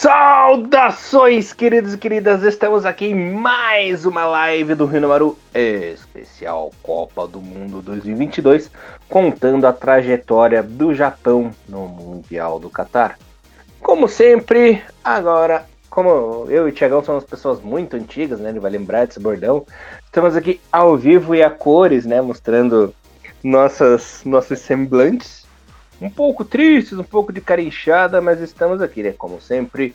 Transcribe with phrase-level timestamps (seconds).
[0.00, 2.42] Saudações, queridos e queridas!
[2.42, 8.70] Estamos aqui em mais uma live do Rio Maru especial Copa do Mundo 2022,
[9.10, 13.18] contando a trajetória do Japão no Mundial do Catar.
[13.82, 18.48] Como sempre, agora, como eu e o Tiagão somos pessoas muito antigas, né?
[18.48, 19.66] Ele vai lembrar desse bordão.
[20.02, 22.22] Estamos aqui ao vivo e a cores, né?
[22.22, 22.94] Mostrando
[23.44, 25.40] nossas, nossos semblantes
[26.00, 29.12] um pouco tristes, um pouco de cara inchada, mas estamos aqui, né?
[29.12, 29.94] Como sempre.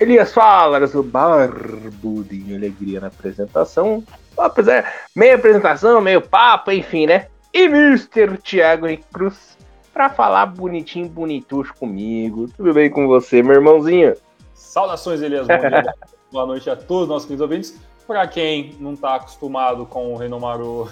[0.00, 4.02] Elias Falas, o barbudinho alegria na apresentação.
[4.36, 7.28] Apesar, meia apresentação, meio papo, enfim, né?
[7.52, 8.38] E Mr.
[8.38, 9.56] Thiago Cruz
[9.92, 12.48] para falar bonitinho, bonitucho comigo.
[12.56, 14.14] Tudo bem com você, meu irmãozinho?
[14.54, 15.46] Saudações, Elias.
[15.46, 15.94] Dia,
[16.32, 17.78] boa noite a todos os nossos queridos ouvintes.
[18.06, 20.88] Para quem não está acostumado com o Renomaru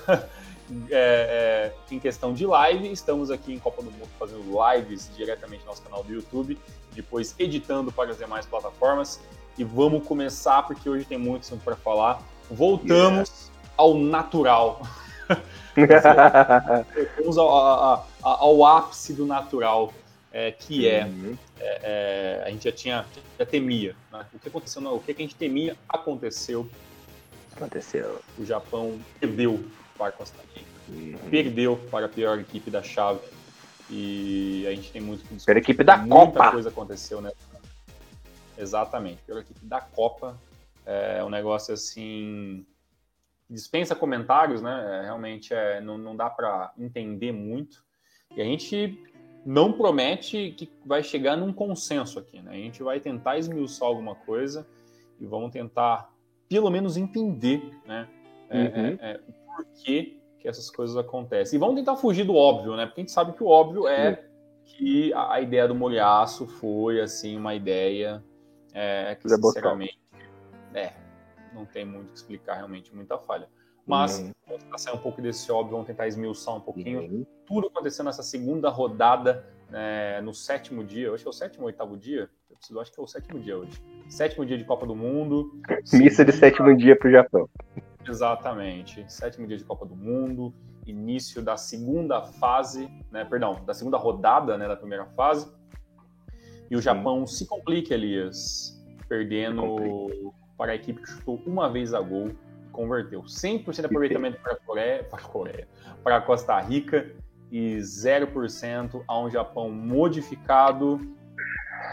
[0.90, 5.60] é, é, em questão de live, estamos aqui em Copa do Mundo fazendo lives diretamente
[5.60, 6.58] no nosso canal do YouTube,
[6.92, 9.20] depois editando para as demais plataformas.
[9.58, 12.22] E vamos começar, porque hoje tem muito para falar.
[12.50, 14.82] Voltamos ao natural.
[16.94, 19.92] Voltamos ao, ao, ao, ápice do natural,
[20.32, 21.36] é, que é, uhum.
[21.58, 23.06] é, é, a gente já tinha,
[23.38, 23.94] já temia.
[24.12, 24.24] Né?
[24.32, 26.68] O que aconteceu, não, o que a gente temia aconteceu.
[27.54, 28.20] Aconteceu.
[28.38, 29.62] O Japão perdeu
[30.12, 30.66] Costa Rica.
[30.88, 31.30] Uhum.
[31.30, 33.20] Perdeu para a pior equipe da chave.
[33.90, 35.46] E a gente tem muito que discutir.
[35.46, 36.38] Pior equipe da Muita Copa.
[36.38, 37.32] Muita coisa aconteceu, né?
[38.56, 39.22] Exatamente.
[39.22, 40.38] Pior equipe da Copa.
[40.86, 42.64] É um negócio assim.
[43.48, 45.00] Dispensa comentários, né?
[45.00, 47.84] É, realmente é, não, não dá para entender muito.
[48.36, 49.02] E a gente
[49.44, 52.52] não promete que vai chegar num consenso aqui, né?
[52.52, 54.66] A gente vai tentar esmiuçar alguma coisa
[55.18, 56.12] e vamos tentar,
[56.48, 58.08] pelo menos, entender, né?
[58.48, 58.86] É, uhum.
[58.86, 59.20] é, é,
[59.62, 61.56] por que, que essas coisas acontecem.
[61.56, 62.86] E vamos tentar fugir do óbvio, né?
[62.86, 64.24] Porque a gente sabe que o óbvio é
[64.64, 68.24] que a, a ideia do molhaço foi, assim, uma ideia
[68.72, 69.98] é, que, sinceramente,
[70.74, 70.92] é,
[71.52, 73.48] não tem muito o que explicar, realmente, muita falha.
[73.86, 74.32] Mas, uhum.
[74.46, 77.26] vamos tentar sair um pouco desse óbvio, vamos tentar esmiuçar um pouquinho uhum.
[77.46, 81.66] tudo acontecendo nessa segunda rodada, né, no sétimo dia, acho que é o sétimo ou
[81.66, 83.82] oitavo dia, eu preciso, acho que é o sétimo dia hoje.
[84.08, 85.52] Sétimo dia de Copa do Mundo.
[85.92, 87.48] Missa de sétimo dia para o Japão.
[88.06, 89.04] Exatamente.
[89.10, 90.54] Sétimo dia de Copa do Mundo,
[90.86, 95.50] início da segunda fase, né, perdão, da segunda rodada né, da primeira fase.
[96.70, 102.00] E o Japão se complica, Elias, perdendo para a equipe que chutou uma vez a
[102.00, 102.30] gol,
[102.70, 105.68] converteu 100% de aproveitamento para a Coreia, para a Coreia,
[106.04, 107.10] para a Costa Rica
[107.50, 111.00] e 0% a um Japão modificado,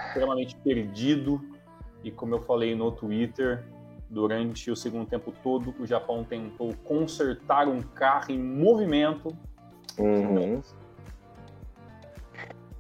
[0.08, 1.42] extremamente perdido.
[2.04, 3.66] E como eu falei no Twitter,
[4.10, 9.36] Durante o segundo tempo todo, o Japão tentou consertar um carro em movimento.
[10.00, 10.62] Uhum.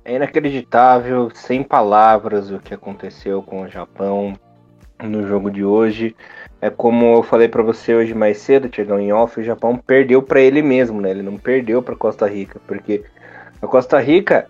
[0.06, 4.34] É inacreditável, sem palavras, o que aconteceu com o Japão
[5.04, 6.16] no jogo de hoje.
[6.62, 10.24] É como eu falei para você hoje mais cedo, Tiagão, em off, o Japão perdeu
[10.24, 11.12] para ele mesmo, né?
[11.12, 13.04] Ele não perdeu para Costa Rica, porque
[13.62, 14.48] a Costa Rica,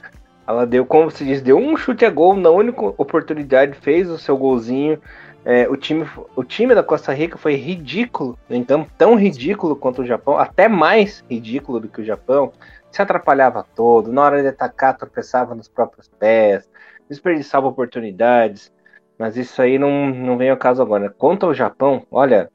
[0.48, 4.18] ela deu, como se diz, deu um chute a gol na única oportunidade, fez o
[4.18, 5.02] seu golzinho
[5.50, 10.06] é, o, time, o time da Costa Rica foi ridículo, então tão ridículo quanto o
[10.06, 12.52] Japão, até mais ridículo do que o Japão.
[12.92, 16.70] Se atrapalhava todo, na hora de atacar tropeçava nos próprios pés,
[17.08, 18.74] desperdiçava oportunidades,
[19.18, 21.10] mas isso aí não, não vem ao caso agora.
[21.18, 22.50] Quanto ao Japão, olha,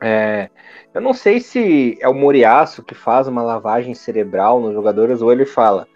[0.00, 0.48] é,
[0.94, 5.32] eu não sei se é o Moriaço que faz uma lavagem cerebral nos jogadores ou
[5.32, 5.88] ele fala: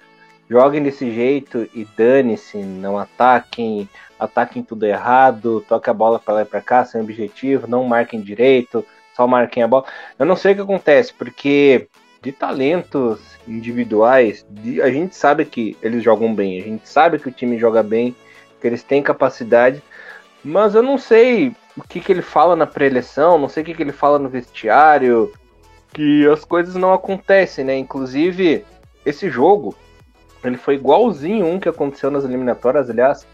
[0.50, 3.88] joguem desse jeito e dane-se, não ataquem,
[4.19, 8.21] ataquem tudo errado, toquem a bola para lá e para cá sem objetivo, não marquem
[8.21, 8.84] direito,
[9.15, 9.84] só marquem a bola.
[10.19, 11.88] Eu não sei o que acontece, porque
[12.22, 17.28] de talentos individuais, de, a gente sabe que eles jogam bem, a gente sabe que
[17.28, 18.16] o time joga bem,
[18.60, 19.82] que eles têm capacidade,
[20.43, 23.75] mas eu não sei o que, que ele fala na pré-eleição, não sei o que,
[23.75, 25.32] que ele fala no vestiário,
[25.93, 27.76] que as coisas não acontecem, né?
[27.76, 28.64] Inclusive,
[29.05, 29.75] esse jogo,
[30.43, 33.26] ele foi igualzinho um que aconteceu nas eliminatórias, aliás,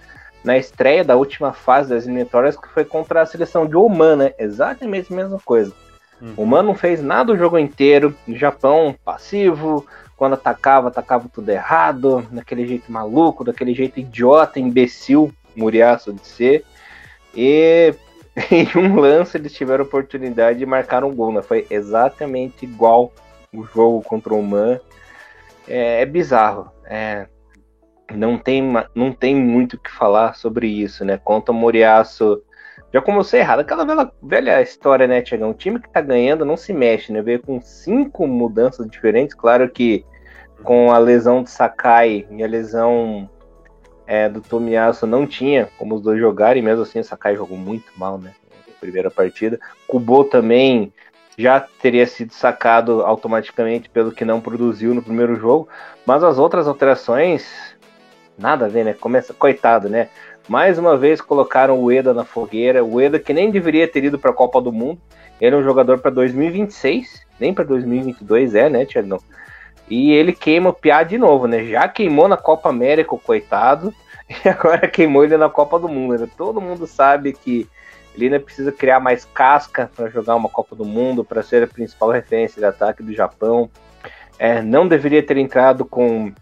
[0.45, 4.35] na estreia da última fase das eliminatórias, que foi contra a seleção de Oman, né?
[4.39, 5.73] Exatamente a mesma coisa.
[6.21, 6.35] Uhum.
[6.37, 9.87] O Oman não fez nada o jogo inteiro, o Japão passivo,
[10.17, 16.65] quando atacava, atacava tudo errado, daquele jeito maluco, daquele jeito idiota, imbecil, muriaço de ser.
[17.35, 17.95] E
[18.51, 21.43] em um lance eles tiveram oportunidade de marcar um gol, né?
[21.43, 23.13] Foi exatamente igual
[23.53, 24.81] o jogo contra o Oman.
[25.67, 26.71] É, é bizarro.
[26.85, 27.27] É,
[28.17, 28.63] não tem,
[28.95, 31.19] não tem muito o que falar sobre isso, né?
[31.19, 32.43] Conta o Moriaço.
[32.93, 33.61] Já começou errado.
[33.61, 35.51] Aquela velha, velha história, né, Tiagão?
[35.51, 37.23] Um time que tá ganhando não se mexe, né?
[37.23, 39.35] Veio com cinco mudanças diferentes.
[39.35, 40.05] Claro que
[40.63, 43.29] com a lesão de Sakai e a lesão
[44.07, 47.91] é, do Tomiyasu não tinha como os dois jogarem, mesmo assim o Sakai jogou muito
[47.97, 48.33] mal, né?
[48.69, 49.59] Na primeira partida.
[49.87, 50.93] Kubo também
[51.37, 55.69] já teria sido sacado automaticamente pelo que não produziu no primeiro jogo,
[56.05, 57.72] mas as outras alterações,
[58.39, 58.93] nada a ver, né?
[58.95, 60.09] Começa, coitado, né?
[60.49, 64.19] Mais uma vez colocaram o Eda na fogueira, o Eda que nem deveria ter ido
[64.19, 65.01] para a Copa do Mundo,
[65.41, 69.21] ele é um jogador para 2026, nem para 2022 é, né, Tiagão?
[69.89, 71.65] E ele queima o Piá de novo, né?
[71.65, 73.93] Já queimou na Copa América, o coitado,
[74.45, 76.19] e agora queimou ele na Copa do Mundo.
[76.19, 76.29] Né?
[76.37, 77.69] Todo mundo sabe que
[78.15, 81.67] ele ainda precisa criar mais casca para jogar uma Copa do Mundo, para ser a
[81.67, 83.71] principal referência de ataque do Japão.
[84.39, 86.33] É, não deveria ter entrado com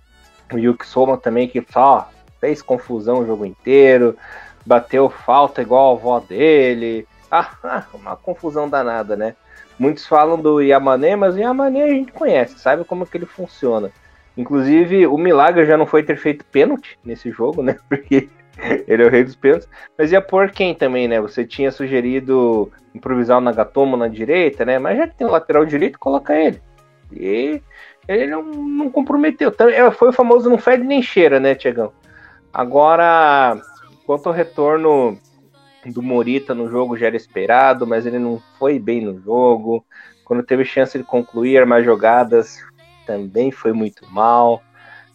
[0.53, 2.09] o Yuki Soma também, que só
[2.41, 4.17] fez confusão o jogo inteiro,
[4.65, 7.07] bateu falta igual a avó dele.
[7.31, 9.35] Ah, ah, uma confusão danada, né?
[9.79, 13.91] Muitos falam do Yamané, mas o Yamané a gente conhece, sabe como que ele funciona.
[14.37, 17.77] Inclusive, o milagre já não foi ter feito pênalti nesse jogo, né?
[17.89, 18.29] Porque
[18.87, 19.69] ele é o rei dos pênaltis.
[19.97, 21.21] Mas ia por quem também, né?
[21.21, 24.79] Você tinha sugerido improvisar o Nagatomo na direita, né?
[24.79, 26.61] Mas já que tem o lateral direito, coloca ele.
[27.13, 27.61] E
[28.11, 29.55] ele não, não comprometeu.
[29.73, 31.93] É, foi o famoso não fede nem cheira, né, Tiagão?
[32.53, 33.61] Agora,
[34.05, 35.17] quanto ao retorno
[35.87, 39.85] do Morita no jogo já era esperado, mas ele não foi bem no jogo.
[40.25, 42.59] Quando teve chance de concluir mais jogadas,
[43.07, 44.61] também foi muito mal.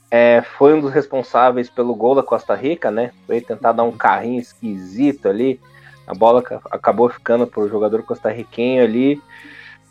[0.09, 3.11] É, foi um dos responsáveis pelo gol da Costa Rica, né?
[3.27, 5.59] Foi tentar dar um carrinho esquisito ali.
[6.07, 9.21] A bola acabou ficando pro jogador costarriquenho ali.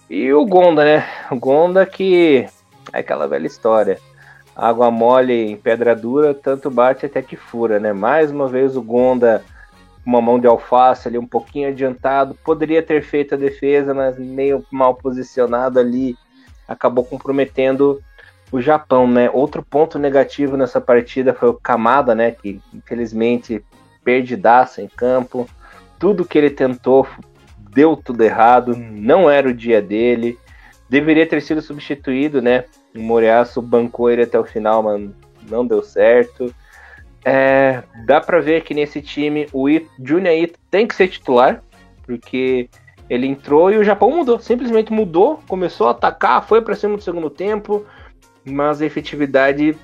[0.09, 1.07] E o Gonda, né?
[1.31, 2.47] O Gonda que
[2.93, 3.99] é aquela velha história.
[4.55, 7.93] Água mole em pedra dura, tanto bate até que fura, né?
[7.93, 9.43] Mais uma vez o Gonda
[10.05, 14.65] uma mão de alface ali um pouquinho adiantado, poderia ter feito a defesa, mas meio
[14.71, 16.17] mal posicionado ali,
[16.69, 18.03] acabou comprometendo
[18.53, 19.31] o Japão, né?
[19.33, 22.31] Outro ponto negativo nessa partida foi o Kamada, né?
[22.31, 23.65] Que infelizmente
[24.05, 25.49] perdidaço em campo.
[25.99, 27.09] Tudo que ele tentou
[27.59, 30.39] deu tudo errado, não era o dia dele.
[30.89, 32.65] Deveria ter sido substituído, né?
[32.95, 35.11] O Moriaço bancou ele até o final, mas
[35.51, 36.55] não deu certo.
[37.25, 39.67] É, dá para ver que nesse time o
[40.03, 41.63] Junior Ito tem que ser titular,
[42.03, 42.69] porque
[43.09, 47.01] ele entrou e o Japão mudou, simplesmente mudou, começou a atacar, foi para cima no
[47.01, 47.85] segundo tempo,
[48.45, 49.77] mas a efetividade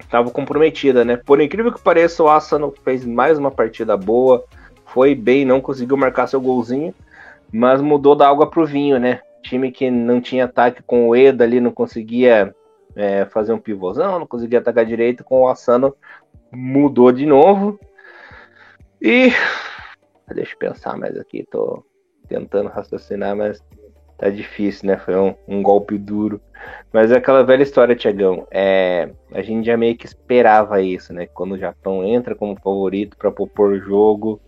[0.00, 1.16] estava comprometida, né?
[1.16, 4.44] Por incrível que pareça, o Asano fez mais uma partida boa,
[4.86, 6.94] foi bem, não conseguiu marcar seu golzinho,
[7.52, 9.20] mas mudou da água pro vinho, né?
[9.42, 12.54] Time que não tinha ataque com o Eda ali, não conseguia
[12.96, 15.94] é, fazer um pivôzão, não conseguia atacar direito, com o Asano
[16.52, 17.78] mudou de novo.
[19.00, 19.30] E
[20.34, 21.84] deixa eu pensar mais aqui, tô
[22.28, 23.62] tentando raciocinar, mas
[24.18, 24.98] tá difícil, né?
[24.98, 26.40] Foi um, um, golpe duro.
[26.92, 28.46] Mas é aquela velha história, Tiagão.
[28.50, 31.26] É, a gente já meio que esperava isso, né?
[31.26, 34.40] Quando o Japão entra como favorito para propor o jogo,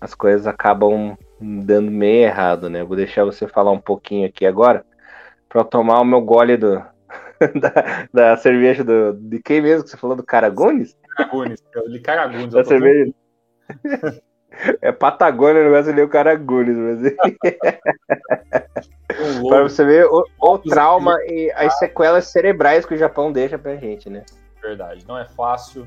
[0.00, 2.84] as coisas acabam dando meio errado, né?
[2.84, 4.84] Vou deixar você falar um pouquinho aqui agora
[5.48, 6.76] para tomar o meu gole do,
[7.60, 10.24] da, da cerveja do, de quem mesmo que você falou do?
[11.16, 12.52] Caragunes, eu li Caragunes.
[12.52, 13.12] Da cerveja.
[14.82, 16.98] É Patagônia, não ser o Caragunes, mas.
[19.48, 23.76] Para você ver o, o trauma e as sequelas cerebrais que o Japão deixa pra
[23.76, 24.24] gente, né?
[24.60, 25.86] Verdade, não é fácil.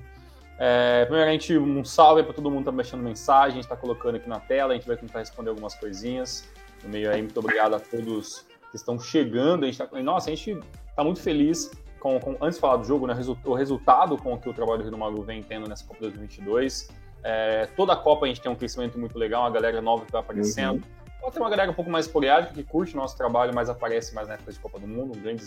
[0.63, 4.39] É, primeiramente, um salve para todo mundo que tá deixando mensagem, está colocando aqui na
[4.39, 6.47] tela, a gente vai tentar responder algumas coisinhas
[6.83, 7.19] no meio aí.
[7.19, 9.63] Muito obrigado a todos que estão chegando.
[9.63, 12.83] A gente tá, nossa, a gente está muito feliz com, com, antes de falar do
[12.83, 15.83] jogo, né, o resultado com que o trabalho do Rio do Magu vem tendo nessa
[15.83, 16.89] Copa 2022.
[17.23, 20.11] É, toda a Copa a gente tem um crescimento muito legal, uma galera nova que
[20.11, 20.75] vai aparecendo.
[20.75, 21.01] Uhum.
[21.21, 24.13] Pode ter uma galera um pouco mais esporádica, que curte o nosso trabalho, mas aparece
[24.13, 25.17] mais na época de Copa do Mundo.
[25.17, 25.43] Um grande,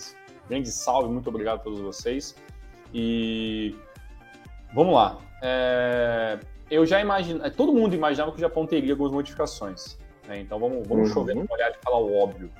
[0.48, 2.34] grande salve, muito obrigado a todos vocês.
[2.92, 3.76] E
[4.74, 5.18] vamos lá.
[5.42, 6.38] É,
[6.70, 9.98] eu já imagino, todo mundo imaginava que o Japão teria algumas modificações.
[10.26, 10.40] Né?
[10.40, 11.14] Então vamos, vamos uhum.
[11.14, 12.50] chover no olhar de falar o óbvio.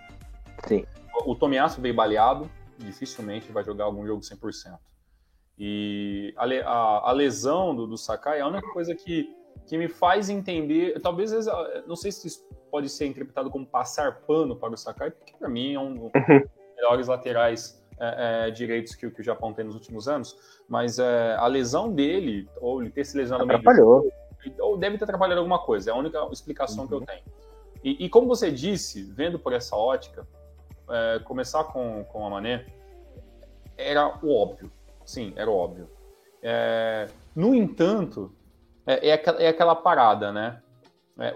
[0.67, 0.85] Sim.
[1.27, 4.79] O Tomiasso veio baleado, dificilmente vai jogar algum jogo 100%.
[5.59, 9.33] E a, a, a lesão do, do, Sakai é a única coisa que,
[9.67, 11.01] que me faz entender.
[11.01, 11.33] Talvez,
[11.87, 15.49] não sei se isso pode ser interpretado como passar pano para o Sakai, porque para
[15.49, 16.11] mim é um dos
[16.77, 20.37] melhores laterais é, é, direitos que, que, o Japão tem nos últimos anos.
[20.69, 24.03] Mas é, a lesão dele, ou ele ter se lesionado Atrapalhou.
[24.03, 26.89] Meio, ou deve ter atrapalhado alguma coisa, é a única explicação uhum.
[26.89, 27.07] que eu uhum.
[27.07, 27.23] tenho.
[27.83, 30.27] E, e, como você disse, vendo por essa ótica,
[30.91, 32.67] é, começar com, com a Mané
[33.77, 34.71] era o óbvio.
[35.05, 35.89] Sim, era o óbvio.
[36.43, 38.35] É, no entanto,
[38.87, 40.61] é, é, aquela, é, aquela, parada, né?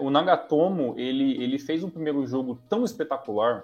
[0.01, 3.63] O Nagatomo, ele, ele fez um primeiro jogo tão espetacular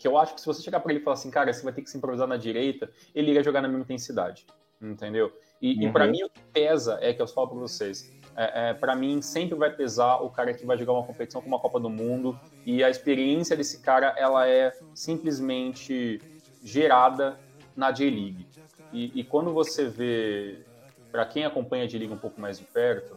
[0.00, 1.74] que eu acho que se você chegar para ele e falar assim, cara, você vai
[1.74, 4.46] ter que se improvisar na direita, ele iria jogar na mesma intensidade,
[4.80, 5.30] entendeu?
[5.60, 5.82] E, uhum.
[5.82, 8.10] e para mim o que pesa é que eu falo para vocês.
[8.34, 11.54] É, é, para mim sempre vai pesar o cara que vai jogar uma competição como
[11.54, 16.18] a Copa do Mundo e a experiência desse cara ela é simplesmente
[16.64, 17.38] gerada
[17.76, 18.46] na J-League.
[18.92, 20.64] E, e, quando você vê,
[21.12, 23.16] para quem acompanha a J-League um pouco mais de perto,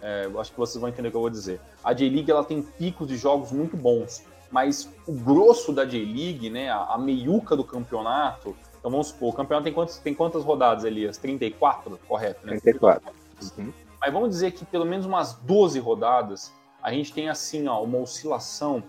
[0.00, 1.60] é, eu acho que vocês vão entender o que eu vou dizer.
[1.84, 6.70] A J-League ela tem picos de jogos muito bons, mas o grosso da J-League, né,
[6.70, 10.84] a, a meiuca do campeonato, então vamos supor, o campeonato tem, quantos, tem quantas rodadas,
[10.84, 11.16] Elias?
[11.16, 12.46] 34, correto?
[12.46, 12.58] Né?
[12.60, 13.12] 34.
[13.56, 13.72] Uhum.
[14.00, 17.98] Mas vamos dizer que pelo menos umas 12 rodadas, a gente tem assim, ó, uma
[17.98, 18.82] oscilação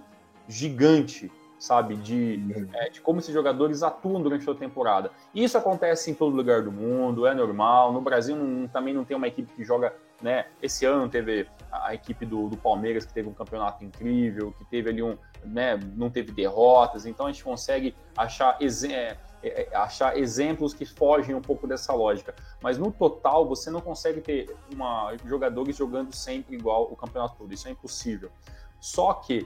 [0.48, 1.32] gigante
[1.64, 1.96] sabe?
[1.96, 2.68] De, uhum.
[2.74, 5.12] é, de como esses jogadores atuam durante a temporada.
[5.34, 7.94] Isso acontece em todo lugar do mundo, é normal.
[7.94, 10.46] No Brasil não, também não tem uma equipe que joga, né?
[10.62, 14.90] Esse ano teve a, equipe do, do, Palmeiras que teve um campeonato incrível, que teve
[14.90, 15.78] ali um, né?
[15.96, 17.06] Não teve derrotas.
[17.06, 18.66] Então a gente consegue achar, é,
[18.96, 22.34] é, é, achar exemplos que fogem um pouco dessa lógica.
[22.62, 27.54] Mas no total você não consegue ter uma, jogadores jogando sempre igual o campeonato todo.
[27.54, 28.32] Isso é impossível.
[28.80, 29.46] Só que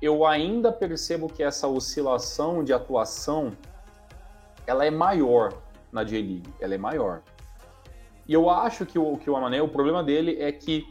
[0.00, 3.52] eu ainda percebo que essa oscilação de atuação
[4.66, 5.52] ela é maior
[5.92, 7.22] na J-League, ela é maior.
[8.26, 10.86] E eu acho que o, que o Amané, o problema dele é que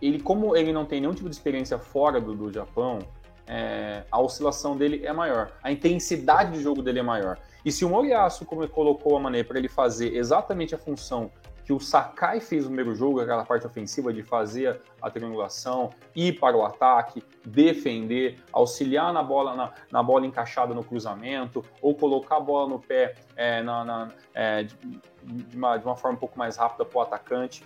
[0.00, 2.98] ele, como ele não tem nenhum tipo de experiência fora do, do Japão,
[3.46, 7.38] é, a oscilação dele é maior, a intensidade de jogo dele é maior.
[7.64, 11.30] E se o Moriaço colocou o Amané para ele fazer exatamente a função
[11.66, 16.38] que o Sakai fez no primeiro jogo, aquela parte ofensiva de fazer a triangulação, ir
[16.38, 22.36] para o ataque, defender, auxiliar na bola, na, na bola encaixada no cruzamento, ou colocar
[22.36, 24.76] a bola no pé é, na, na, é, de,
[25.24, 27.64] de, uma, de, uma, forma um pouco mais rápida para o atacante.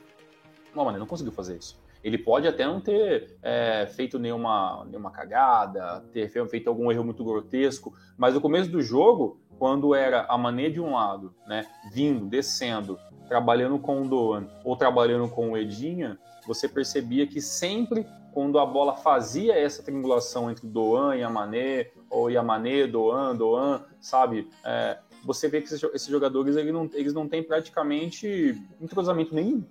[0.75, 1.78] Não, mano, ele não conseguiu fazer isso.
[2.02, 7.23] Ele pode até não ter é, feito nenhuma, nenhuma cagada, ter feito algum erro muito
[7.23, 12.25] grotesco, mas no começo do jogo, quando era a maneira de um lado, né, vindo,
[12.25, 12.99] descendo,
[13.30, 16.18] trabalhando com o Doan ou trabalhando com o Edinha,
[16.49, 22.28] você percebia que sempre quando a bola fazia essa triangulação entre Doan e Amané, ou
[22.28, 24.50] Yamané, Doan, Doan, sabe?
[24.64, 29.64] É, você vê que esses, jogadores eles não, eles não têm praticamente entrosamento nenhum.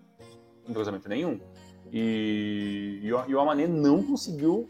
[0.65, 1.37] Entrosamento nenhum.
[1.91, 4.69] E, e, o Amané não conseguiu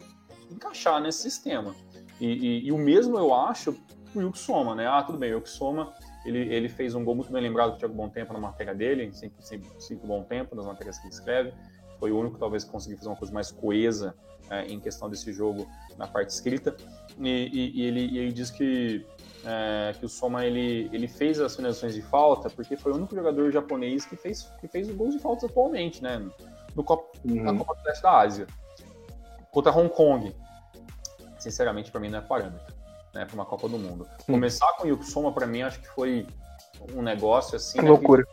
[0.49, 1.75] encaixar nesse sistema.
[2.19, 3.75] E, e, e o mesmo eu acho
[4.15, 4.87] o Yuki Soma, né?
[4.87, 5.93] Ah, tudo bem, o Soma
[6.25, 9.11] ele, ele fez um gol muito bem lembrado do Thiago Bom Tempo na matéria dele,
[9.13, 11.53] sempre, sempre, sempre Bom Tempo, nas matérias que ele escreve.
[11.99, 14.15] Foi o único, talvez, que conseguiu fazer uma coisa mais coesa
[14.49, 16.75] é, em questão desse jogo na parte escrita.
[17.17, 19.05] E, e, e ele, e ele diz que,
[19.45, 23.15] é, que o Soma ele, ele fez as finalizações de falta porque foi o único
[23.15, 26.25] jogador japonês que fez, que fez gols de falta atualmente, né?
[26.75, 27.43] No Copa, uhum.
[27.43, 28.47] Na Copa do Leste da Ásia.
[29.51, 30.33] Contra Hong Kong.
[31.37, 32.78] Sinceramente, para mim não é parâmetro
[33.13, 34.07] né, para uma Copa do Mundo.
[34.27, 34.33] Hum.
[34.33, 36.27] Começar com o Yuki Soma, para mim, acho que foi
[36.93, 37.81] um negócio assim.
[37.81, 38.25] Né, loucura.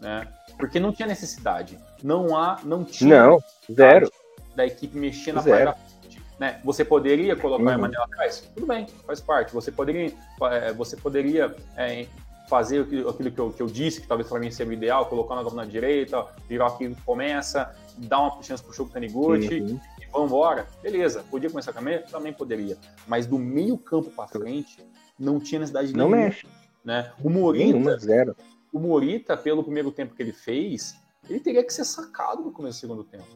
[0.00, 0.26] Né?
[0.56, 1.78] Porque não tinha necessidade.
[2.02, 3.24] Não há, não tinha.
[3.24, 3.38] Não,
[3.72, 4.10] zero.
[4.54, 5.72] Da equipe mexer na zero.
[5.72, 5.98] parte.
[6.38, 6.60] Né?
[6.64, 7.70] Você poderia colocar uhum.
[7.70, 8.48] a Manuela atrás?
[8.54, 9.52] Tudo bem, faz parte.
[9.52, 10.12] Você poderia,
[10.42, 12.06] é, você poderia é,
[12.48, 15.34] fazer aquilo que eu, que eu disse, que talvez para mim seria o ideal, colocar
[15.34, 19.80] na na direita, virar que começa, dar uma chance pro Choco Taniguchi, uhum
[20.12, 20.66] vamos embora.
[20.82, 22.02] Beleza, podia começar com a meia?
[22.02, 22.76] Também poderia.
[23.06, 24.84] Mas do meio campo para frente,
[25.18, 26.46] não tinha necessidade de Não mexe.
[26.84, 27.12] Né?
[27.22, 28.36] O Morita, zero.
[28.72, 30.94] o Morita, pelo primeiro tempo que ele fez,
[31.28, 33.26] ele teria que ser sacado no começo do segundo tempo.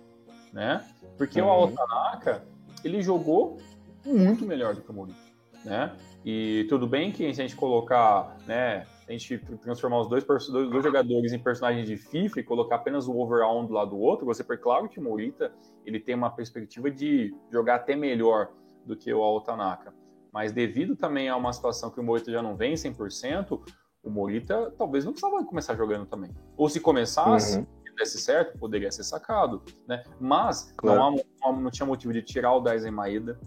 [0.53, 0.85] Né?
[1.19, 1.49] Porque uhum.
[1.49, 2.45] o Altanaka,
[2.85, 3.59] ele jogou
[4.05, 5.19] muito melhor do que o Morita.
[5.65, 5.95] Né?
[6.25, 10.49] E tudo bem que se a gente colocar, né, a gente transformar os dois, dois,
[10.49, 13.99] dois, jogadores em personagens de FIFA e colocar apenas o overall um do lado do
[13.99, 15.53] outro, você per claro que o Morita
[15.85, 18.51] ele tem uma perspectiva de jogar até melhor
[18.85, 19.95] do que o Altanaka.
[20.33, 23.61] Mas devido também a uma situação que o Morita já não vem 100%,
[24.03, 26.31] o Morita talvez não precisava começar jogando também.
[26.57, 27.67] Ou se começasse, uhum.
[27.97, 29.63] desse certo, poderia ser sacado.
[29.87, 30.03] Né?
[30.19, 30.99] Mas claro.
[30.99, 33.39] não, há, não, tinha motivo de tirar o Daisen Maeda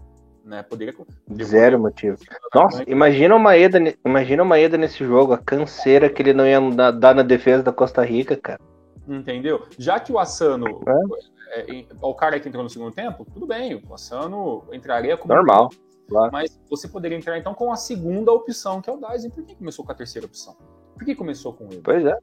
[0.46, 0.62] né?
[0.62, 0.94] Poderia.
[1.42, 2.16] Zero motivo.
[2.54, 6.60] Nossa, imagina o Maeda, imagina o Maeda nesse jogo, a canseira que ele não ia
[6.92, 8.60] dar na defesa da Costa Rica, cara.
[9.06, 9.66] Entendeu?
[9.78, 11.60] Já que o Asano é?
[11.60, 15.34] É, é, o cara que entrou no segundo tempo, tudo bem, o Asano entraria como.
[15.34, 15.70] Normal.
[16.08, 16.30] Claro.
[16.32, 19.30] Mas você poderia entrar então com a segunda opção, que é o Dyson.
[19.30, 20.56] Por que começou com a terceira opção?
[20.94, 21.80] Por que começou com ele?
[21.82, 22.16] Pois é.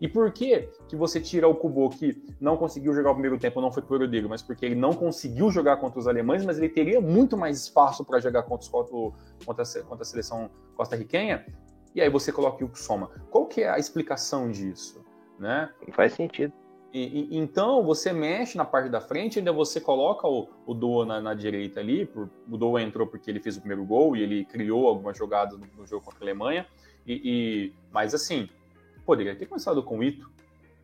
[0.00, 3.60] E por que que você tira o Kubo que não conseguiu jogar o primeiro tempo,
[3.60, 6.68] não foi por dele, mas porque ele não conseguiu jogar contra os alemães, mas ele
[6.68, 11.46] teria muito mais espaço para jogar contra, os, contra, a, contra a seleção costarriquenha,
[11.94, 13.10] e aí você coloca o Soma.
[13.30, 15.02] Qual que é a explicação disso?
[15.38, 15.70] Né?
[15.86, 16.52] Não faz sentido.
[16.92, 21.06] E, e, então você mexe na parte da frente, ainda você coloca o, o Doa
[21.06, 22.04] na, na, direita ali.
[22.04, 25.58] Por, o Doa entrou porque ele fez o primeiro gol e ele criou algumas jogadas
[25.58, 26.66] no, no jogo contra a Alemanha.
[27.06, 28.48] E, e, mas assim,
[29.06, 30.28] Poderia ter começado com o Ito,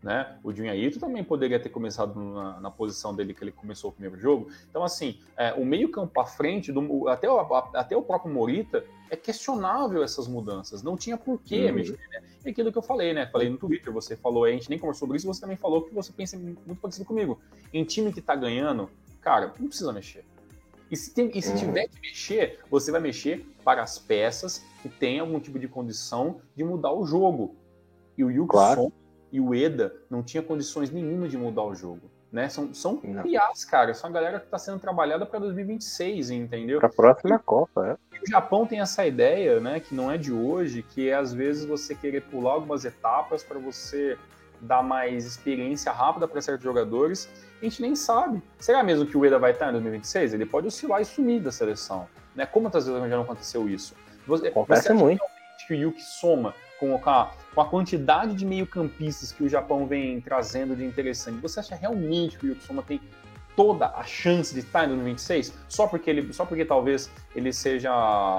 [0.02, 0.38] né?
[0.42, 3.92] O Junya Ito também poderia ter começado na, na, posição dele que ele começou o
[3.92, 4.48] primeiro jogo.
[4.70, 7.38] Então, assim, é, o meio-campo à frente, do, até, o,
[7.74, 10.82] até o próprio Morita, é questionável essas mudanças.
[10.82, 11.74] Não tinha porquê uhum.
[11.74, 12.22] mexer, né?
[12.44, 13.26] É aquilo que eu falei, né?
[13.26, 15.94] Falei no Twitter, você falou, a gente nem conversou sobre isso, você também falou que
[15.94, 17.40] você pensa muito parecido comigo.
[17.72, 20.24] Em time que tá ganhando, cara, não precisa mexer.
[20.90, 21.56] E se, tem, e se uhum.
[21.56, 26.40] tiver que mexer, você vai mexer para as peças que têm algum tipo de condição
[26.54, 27.56] de mudar o jogo.
[28.16, 28.92] E o Yuki claro
[29.33, 32.11] e o Eda não tinha condições nenhuma de mudar o jogo.
[32.31, 32.49] Né?
[32.49, 33.92] São, são piás, cara.
[33.95, 36.78] São a galera que está sendo trabalhada para 2026, entendeu?
[36.78, 38.19] Para a próxima Copa, é.
[38.23, 41.64] o Japão tem essa ideia, né, que não é de hoje, que é às vezes
[41.64, 44.16] você querer pular algumas etapas para você
[44.61, 47.28] dar mais experiência rápida para certos jogadores.
[47.61, 48.42] A gente nem sabe.
[48.59, 50.35] Será mesmo que o Eda vai estar em 2026?
[50.35, 52.07] Ele pode oscilar e sumir da seleção.
[52.35, 52.47] Né?
[52.47, 53.95] Como outras vezes já não aconteceu isso?
[54.26, 55.23] Você, Acontece você muito.
[55.66, 60.20] que o Yuki soma com a, com a quantidade de meio-campistas que o Japão vem
[60.20, 63.00] trazendo de interessante, você acha realmente que o Yukisoma tem
[63.54, 65.52] toda a chance de estar no 26?
[65.68, 67.92] Só porque ele, só porque talvez ele seja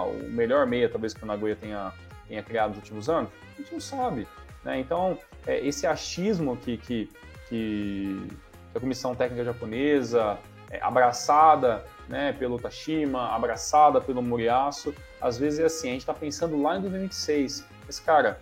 [0.04, 1.94] o melhor meia, talvez que o Nagoya tenha,
[2.28, 3.30] tenha criado nos últimos anos?
[3.54, 4.28] A gente não sabe.
[4.66, 4.80] Né?
[4.80, 7.10] Então, é, esse achismo que, que,
[7.48, 8.28] que
[8.76, 10.38] a comissão técnica japonesa,
[10.70, 16.14] é, abraçada né, pelo Tashima, abraçada pelo Muriaço, às vezes é assim, a gente está
[16.14, 18.40] pensando lá em 2026, mas, cara,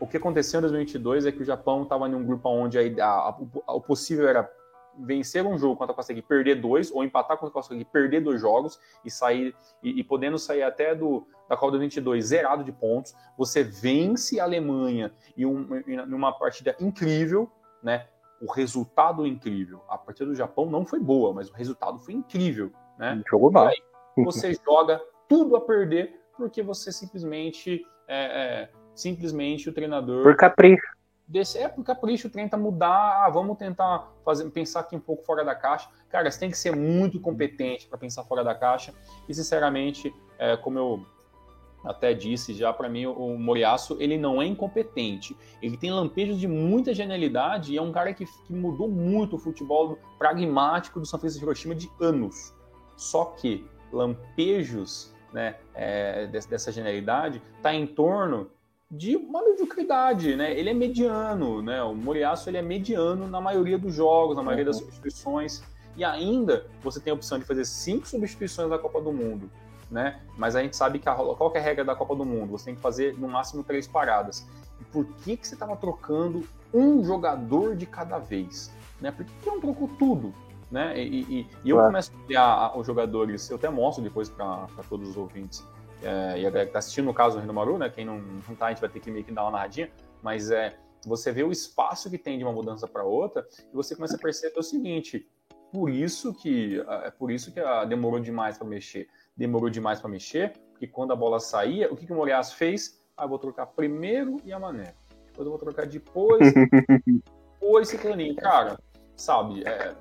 [0.00, 3.04] o que aconteceu em 2022 é que o Japão estava em um grupo onde a,
[3.04, 4.50] a, a, o possível era
[4.98, 9.10] vencer um jogo contra conseguir perder dois, ou empatar contra conseguir perder dois jogos e
[9.10, 13.14] sair e, e podendo sair até do da Copa 22 zerado de pontos.
[13.36, 17.50] Você vence a Alemanha em, um, em uma partida incrível,
[17.82, 18.06] né?
[18.40, 19.82] O resultado incrível.
[19.88, 23.22] A partida do Japão não foi boa, mas o resultado foi incrível, né?
[23.30, 23.70] Jogou mal.
[24.18, 28.24] Você joga tudo a perder porque você simplesmente é,
[28.62, 30.22] é, simplesmente o treinador.
[30.22, 30.98] Por capricho.
[31.26, 35.44] Desse, é por capricho, tenta mudar, ah, vamos tentar fazer, pensar aqui um pouco fora
[35.44, 35.86] da caixa.
[36.08, 38.94] Cara, você tem que ser muito competente para pensar fora da caixa.
[39.28, 41.06] E, sinceramente, é, como eu
[41.84, 45.36] até disse já para mim, o Moriaço, ele não é incompetente.
[45.60, 49.38] Ele tem lampejos de muita genialidade e é um cara que, que mudou muito o
[49.38, 52.54] futebol pragmático do São Francisco de Hiroshima de anos.
[52.96, 58.50] Só que lampejos né, é, dessa genialidade está em torno
[58.90, 60.58] de uma mediocridade, né?
[60.58, 61.82] Ele é mediano, né?
[61.82, 64.84] O Moriaço ele é mediano na maioria dos jogos, na maioria das uhum.
[64.84, 65.62] substituições.
[65.94, 69.50] E ainda você tem a opção de fazer cinco substituições da Copa do Mundo,
[69.90, 70.22] né?
[70.38, 72.52] Mas a gente sabe que a, qual que é a regra da Copa do Mundo?
[72.52, 74.46] Você tem que fazer no máximo três paradas.
[74.80, 78.72] E por que que você estava trocando um jogador de cada vez?
[79.00, 79.10] Né?
[79.10, 80.32] Por que, que não trocou tudo?
[80.70, 80.98] Né?
[80.98, 85.08] E, e, e eu começo a olhar os jogadores, eu até mostro depois para todos
[85.08, 85.64] os ouvintes
[86.02, 87.90] é, e a galera que está assistindo, no caso do Renomaru, né?
[87.90, 89.90] Quem não, não tá, a gente vai ter que meio que dar uma narradinha,
[90.22, 93.94] mas é, você vê o espaço que tem de uma mudança para outra e você
[93.94, 95.28] começa a perceber o seguinte:
[95.72, 99.08] por isso que é por isso que a, demorou demais para mexer.
[99.36, 103.00] Demorou demais para mexer, porque quando a bola saía, o que, que o Morias fez?
[103.16, 104.94] Ah, eu vou trocar primeiro e a Mané.
[105.26, 106.40] Depois eu vou trocar depois,
[107.60, 108.36] depois esse caninho.
[108.36, 108.78] Cara,
[109.16, 109.94] sabe, é,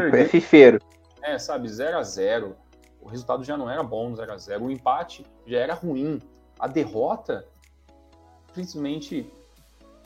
[0.00, 0.78] é fifeiro.
[1.22, 2.56] É, sabe, 0 a 0
[3.00, 6.20] O resultado já não era bom no 0 a 0 O empate já era ruim.
[6.58, 7.46] A derrota,
[8.54, 9.32] simplesmente,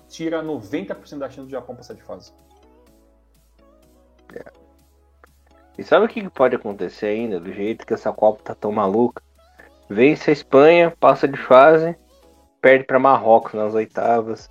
[0.08, 2.32] tira 90% da chance do Japão passar de fase.
[4.34, 4.44] É.
[5.78, 9.22] E sabe o que pode acontecer ainda, do jeito que essa Copa tá tão maluca?
[9.88, 11.96] Vence a Espanha, passa de fase,
[12.60, 14.48] perde para Marrocos nas oitavas.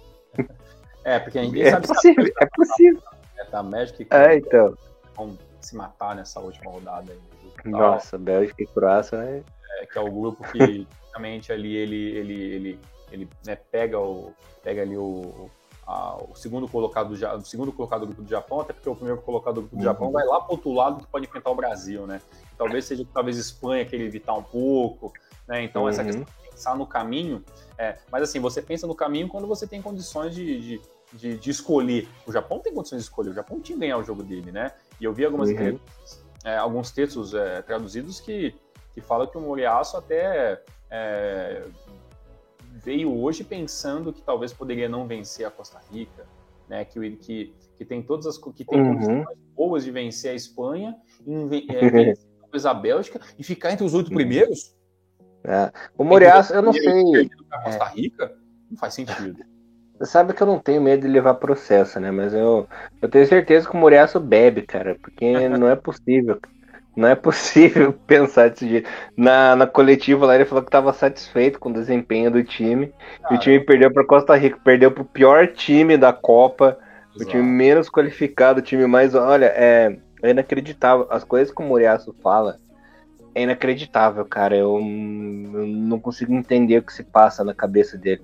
[1.04, 3.04] É, porque a gente é sabe possível, é possível.
[3.38, 4.76] É, tá México e É, então
[5.16, 7.12] vão se matar nessa última rodada.
[7.12, 9.44] Aí, Nossa, Bélgica e Croácia, né?
[9.80, 12.80] É, que é o grupo que realmente ali ele, ele, ele,
[13.12, 15.50] ele né, pega, o, pega ali o,
[15.86, 18.96] a, o segundo colocado do, o segundo colocado do grupo do Japão, até porque o
[18.96, 19.84] primeiro colocado do grupo do uhum.
[19.84, 22.22] Japão vai lá para outro lado que pode enfrentar o Brasil, né?
[22.58, 25.14] Talvez seja talvez Espanha que ele evitar um pouco,
[25.48, 25.64] né?
[25.64, 25.90] Então uhum.
[25.90, 27.44] essa questão de pensar no caminho,
[27.78, 30.82] é, mas assim, você pensa no caminho quando você tem condições de, de,
[31.14, 32.08] de, de escolher.
[32.26, 34.72] O Japão tem condições de escolher, o Japão tinha que ganhar o jogo dele, né?
[35.00, 35.80] E eu vi algumas uhum.
[36.44, 38.56] é, alguns textos é, traduzidos que,
[38.94, 41.64] que falam que o Moriaço até é,
[42.84, 46.26] veio hoje pensando que talvez poderia não vencer a Costa Rica,
[46.70, 46.86] né?
[46.86, 48.94] Que, que, que tem todas as que tem uhum.
[48.94, 53.86] condições boas de vencer a Espanha, e, é, vencer talvez a Bélgica e ficar entre
[53.86, 54.16] os oito uhum.
[54.16, 54.76] primeiros.
[55.44, 55.72] É.
[55.98, 57.30] O Moriaço, eu não sei.
[57.64, 58.36] Costa Rica
[58.70, 59.46] não faz sentido.
[59.98, 62.12] Você sabe que eu não tenho medo de levar processo, né?
[62.12, 62.68] Mas eu,
[63.02, 66.40] eu tenho certeza que o Moriaço bebe, cara, porque não é possível.
[66.96, 68.90] Não é possível pensar desse jeito.
[69.18, 72.94] Na, na coletiva lá ele falou que estava satisfeito com o desempenho do time.
[73.22, 76.78] Cara, e o time perdeu para Costa Rica, perdeu para o pior time da Copa,
[77.16, 77.24] exato.
[77.24, 79.16] o time menos qualificado, o time mais.
[79.16, 81.08] Olha, é, é inacreditável.
[81.10, 82.58] As coisas que o Muriaço fala
[83.34, 84.56] é inacreditável, cara.
[84.56, 88.22] Eu, eu, não consigo entender o que se passa na cabeça dele.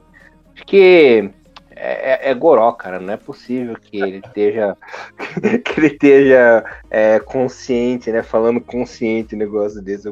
[0.54, 1.30] Acho que
[1.76, 3.00] é, é, é goró, cara.
[3.00, 4.78] Não é possível que ele esteja
[5.66, 8.24] que ele esteja é, consciente, né?
[8.24, 10.08] Falando consciente negócio desse.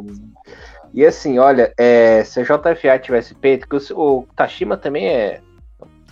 [0.94, 5.42] E assim, olha, é, se a JFA tivesse peito, que o, o Tashima também é,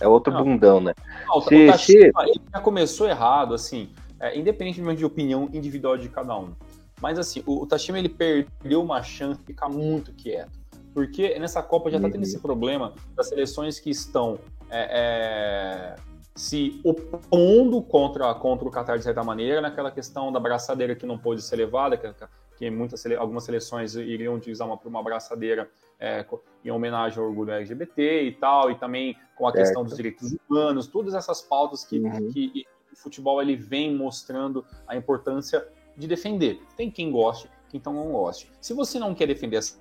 [0.00, 0.94] é outro não, bundão, né?
[1.26, 2.40] Não, se, o Tashima, se...
[2.52, 6.52] já começou errado, assim, é, independentemente de opinião individual de cada um.
[7.00, 10.58] Mas assim, o, o Tashima ele perdeu uma chance de ficar muito quieto.
[10.94, 12.22] Porque nessa Copa já está tendo uhum.
[12.22, 14.38] esse problema das seleções que estão
[14.70, 15.96] é, é,
[16.34, 21.18] se opondo contra, contra o Qatar de certa maneira, naquela questão da braçadeira que não
[21.18, 22.12] pôde ser levada, que,
[22.56, 26.24] que muitas, algumas seleções iriam utilizar uma, uma braçadeira é,
[26.64, 29.64] em homenagem ao orgulho LGBT e tal, e também com a certo.
[29.64, 32.30] questão dos direitos humanos, todas essas pautas que, uhum.
[32.32, 36.62] que o futebol ele vem mostrando a importância de defender.
[36.76, 38.50] Tem quem goste, quem então não goste.
[38.60, 39.76] Se você não quer defender essa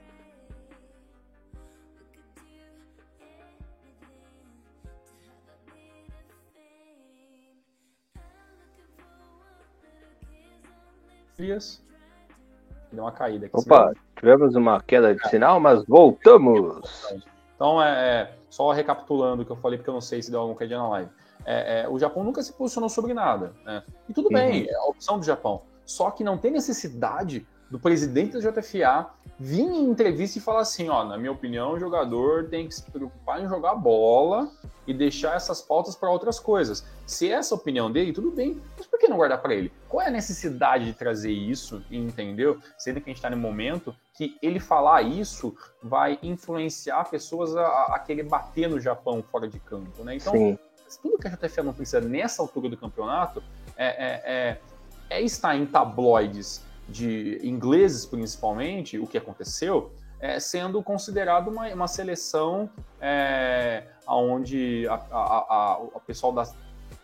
[12.92, 13.56] Deu uma caída aqui.
[13.56, 17.14] Opa, tivemos uma queda de sinal, mas voltamos.
[17.56, 20.40] Então, é, é, só recapitulando o que eu falei, porque eu não sei se deu
[20.40, 21.12] alguma queda na live.
[21.46, 23.54] É, é, o Japão nunca se posicionou sobre nada.
[23.64, 23.84] Né?
[24.10, 24.34] E tudo uhum.
[24.34, 25.62] bem, é a opção do Japão.
[25.86, 30.90] Só que não tem necessidade do presidente da JFA vir em entrevista e falar assim,
[30.90, 34.50] ó, na minha opinião, o jogador tem que se preocupar em jogar bola
[34.88, 36.84] e deixar essas pautas para outras coisas.
[37.06, 39.72] Se é essa a opinião dele, tudo bem, mas por que não guardar para ele?
[39.88, 42.60] Qual é a necessidade de trazer isso, entendeu?
[42.78, 47.96] Sendo que a gente está no momento que ele falar isso vai influenciar pessoas a,
[47.96, 50.16] a querer bater no Japão fora de campo, né?
[50.16, 50.58] Então, Sim.
[51.02, 53.44] tudo que a JFA não precisa nessa altura do campeonato
[53.76, 54.62] é, é, é,
[55.10, 61.88] é estar em tabloides de ingleses, principalmente, o que aconteceu, é, sendo considerado uma, uma
[61.88, 62.70] seleção
[63.00, 66.44] é, onde a, a, a, o pessoal da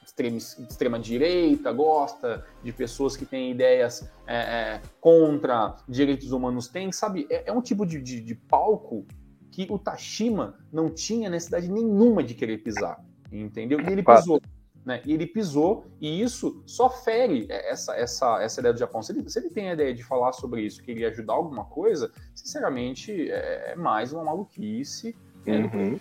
[0.03, 6.91] extrema, extrema direita gosta, de pessoas que têm ideias é, é, contra direitos humanos têm,
[6.91, 7.27] sabe?
[7.29, 9.05] É, é um tipo de, de, de palco
[9.51, 13.79] que o Tashima não tinha necessidade nenhuma de querer pisar, entendeu?
[13.79, 14.41] E ele pisou.
[14.85, 15.01] Né?
[15.05, 19.01] E ele pisou, e isso só fere essa, essa, essa ideia do Japão.
[19.01, 22.11] Se ele, se ele tem a ideia de falar sobre isso, querer ajudar alguma coisa,
[22.35, 25.15] sinceramente, é, é mais uma maluquice.
[25.45, 25.69] Né?
[25.73, 25.99] Uhum.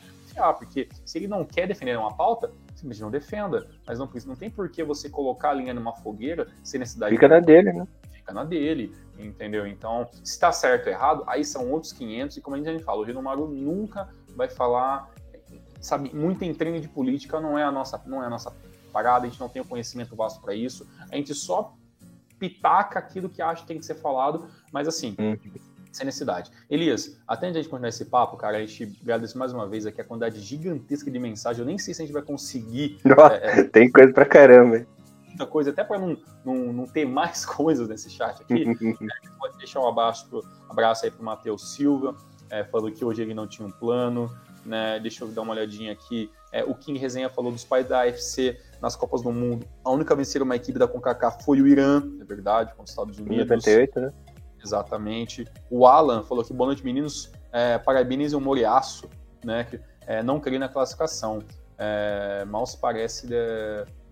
[0.59, 3.69] Porque se ele não quer defender uma pauta, simplesmente não defenda.
[3.87, 7.15] Mas não, não tem por que você colocar a linha numa fogueira sem necessidade.
[7.15, 7.35] Fica de...
[7.35, 7.87] na dele, né?
[8.11, 9.67] Fica na dele, entendeu?
[9.67, 12.37] Então, se está certo ou errado, aí são outros 500.
[12.37, 15.11] E como a gente fala, o Genomaru nunca vai falar,
[15.81, 18.53] sabe, muito em treino de política não é a nossa, não é a nossa
[18.93, 20.87] parada, a gente não tem o conhecimento vasto para isso.
[21.11, 21.75] A gente só
[22.43, 25.37] pitaca aquilo que acha que tem que ser falado, mas assim, hum.
[25.93, 26.51] sem necessidade.
[26.69, 30.01] Elias, até a gente continuar esse papo, cara, a gente agradece mais uma vez aqui
[30.01, 31.61] a quantidade gigantesca de mensagem.
[31.61, 32.99] Eu nem sei se a gente vai conseguir.
[33.07, 34.87] Nossa, é, é, tem coisa pra caramba, hein?
[35.29, 38.65] Muita coisa, até para não, não, não ter mais coisas nesse chat aqui.
[38.65, 42.17] é, pode deixar um abraço, pro, abraço aí pro Matheus Silva,
[42.51, 44.29] é, falou que hoje ele não tinha um plano.
[44.65, 45.01] Né?
[45.01, 46.31] Deixa eu dar uma olhadinha aqui.
[46.53, 49.65] É, o King Resenha falou dos pais da AFC nas Copas do Mundo.
[49.85, 52.91] A única a vencer uma equipe da CONCACAF foi o Irã, é verdade, contra os
[52.91, 53.49] Estados Unidos.
[53.49, 54.13] 98, né?
[54.63, 55.47] Exatamente.
[55.71, 57.31] O Alan falou que boa noite, meninos.
[57.53, 59.09] É, parabéns o Moriaço,
[59.45, 59.65] né?
[59.65, 61.39] Que, é, não queria na classificação.
[61.79, 63.37] É, mal se parece de,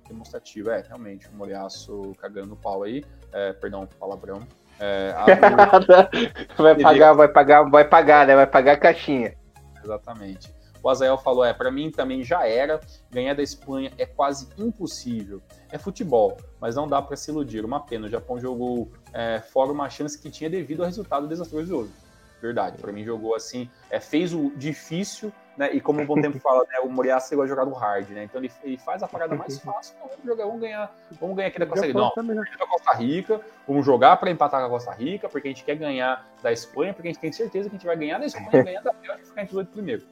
[0.06, 0.70] demonstrativo.
[0.70, 3.04] É, realmente, o Moriaço cagando no pau aí.
[3.32, 4.46] É, perdão, palavrão.
[4.78, 6.62] É, a...
[6.62, 8.36] vai pagar, vai pagar, vai pagar, né?
[8.36, 9.34] Vai pagar a caixinha.
[9.82, 10.54] Exatamente.
[10.82, 12.80] O Azael falou: é, para mim também já era.
[13.10, 15.42] Ganhar da Espanha é quase impossível.
[15.70, 17.64] É futebol, mas não dá para se iludir.
[17.64, 18.06] Uma pena.
[18.06, 21.92] O Japão jogou é, fora uma chance que tinha devido ao resultado desastroso de hoje.
[22.40, 22.78] Verdade.
[22.78, 25.70] Para mim jogou assim, é, fez o difícil, né?
[25.74, 28.24] E como o Bom Tempo fala, né, o Moriá chegou a jogar no hard, né?
[28.24, 29.94] Então ele, ele faz a parada mais fácil.
[29.96, 31.98] Então, vamos jogar, vamos ganhar, vamos ganhar aqui da Costa Rica.
[31.98, 35.64] Não, da Costa Rica, vamos jogar para empatar com a Costa Rica, porque a gente
[35.64, 38.24] quer ganhar da Espanha, porque a gente tem certeza que a gente vai ganhar da
[38.24, 40.02] Espanha, ganhar da Bélgica e ficar entre os oito primeiro.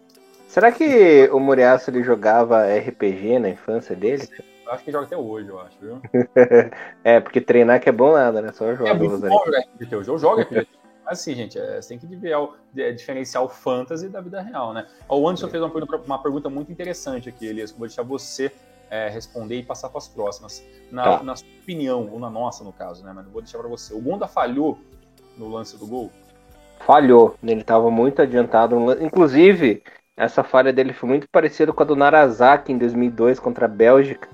[0.48, 4.26] Será que o Muriaço ele jogava RPG na infância dele?
[4.66, 6.00] Acho que joga até hoje, eu acho, viu?
[7.04, 8.50] é, porque treinar que é bom nada, né?
[8.52, 8.90] Só joga.
[8.90, 10.10] É muito bom jogar RPG hoje.
[10.10, 10.66] Eu jogo RPG.
[11.04, 12.34] Mas assim, gente, é, você tem que ver,
[12.78, 14.86] é, diferenciar o fantasy da vida real, né?
[15.06, 18.02] O Anderson fez uma pergunta, uma pergunta muito interessante aqui, Elias, que eu vou deixar
[18.02, 18.50] você
[18.90, 20.64] é, responder e passar para as próximas.
[20.90, 21.22] Na, tá.
[21.22, 23.12] na, sua opinião, ou na nossa, no caso, né?
[23.14, 23.92] Mas vou deixar para você.
[23.92, 24.78] O Gonda falhou
[25.36, 26.10] no lance do gol?
[26.80, 28.76] Falhou, ele estava muito adiantado.
[29.02, 29.82] Inclusive,
[30.18, 34.28] essa falha dele foi muito parecida com a do Narazaki em 2002 contra a Bélgica,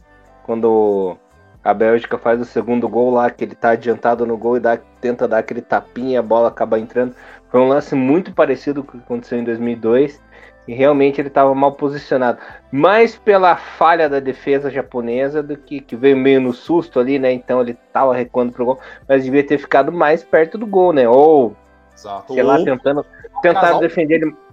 [0.44, 1.16] quando
[1.62, 4.78] a Bélgica faz o segundo gol lá, que ele tá adiantado no gol e dá,
[5.00, 7.14] tenta dar aquele tapinha e a bola acaba entrando.
[7.50, 10.20] Foi um lance muito parecido com o que aconteceu em 2002
[10.66, 12.38] e realmente ele estava mal posicionado.
[12.72, 17.30] Mais pela falha da defesa japonesa do que, que veio meio no susto ali, né?
[17.30, 21.06] Então ele estava recuando pro gol, mas devia ter ficado mais perto do gol, né?
[21.06, 21.54] Ou,
[21.94, 22.32] Exato.
[22.32, 23.04] sei lá, tentando,
[23.42, 24.43] tentando defender ele.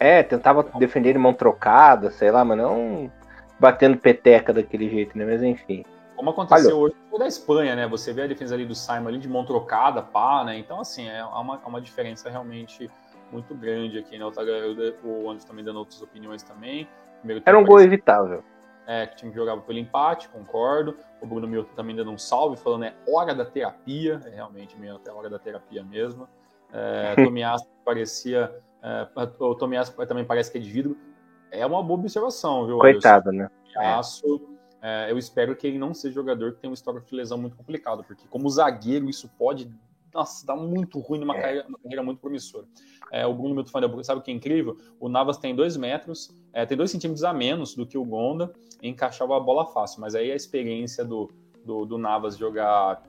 [0.00, 3.12] É, tentava defender ele mão trocada, sei lá, mas não
[3.58, 5.26] batendo peteca daquele jeito, né?
[5.26, 5.84] Mas enfim.
[6.16, 6.82] Como aconteceu Falhou.
[6.84, 7.86] hoje da Espanha, né?
[7.86, 10.58] Você vê a defesa ali do Simon ali de mão trocada, pá, né?
[10.58, 12.90] Então, assim, é uma, é uma diferença realmente
[13.30, 14.24] muito grande aqui, né?
[14.24, 16.88] O Anderson também dando outras opiniões também.
[17.18, 18.42] Primeiro Era um gol evitável.
[18.86, 20.96] É, que o time jogava pelo empate, concordo.
[21.20, 24.96] O Bruno Milton também dando um salve, falando é hora da terapia, é realmente meio
[24.96, 26.26] até hora da terapia mesmo.
[26.72, 28.50] É, Tomiasso parecia.
[28.82, 30.96] É, o Tomiasso também parece que é de vidro.
[31.50, 32.78] É uma boa observação, viu?
[32.78, 33.50] Coitado, né?
[33.72, 34.40] Tomiasso,
[34.80, 35.10] é.
[35.10, 38.04] eu espero que ele não seja jogador que tem um histórico de lesão muito complicado,
[38.04, 39.70] porque como zagueiro isso pode
[40.12, 41.40] nossa, dá muito ruim numa é.
[41.40, 42.66] carreira, carreira, muito promissora.
[43.12, 44.76] É, o Bruno Milton falou, sabe o que é incrível?
[44.98, 48.52] O Navas tem dois metros, é, tem dois centímetros a menos do que o Gonda
[48.82, 51.30] e encaixava a bola fácil, mas aí a experiência do,
[51.64, 53.02] do, do Navas jogar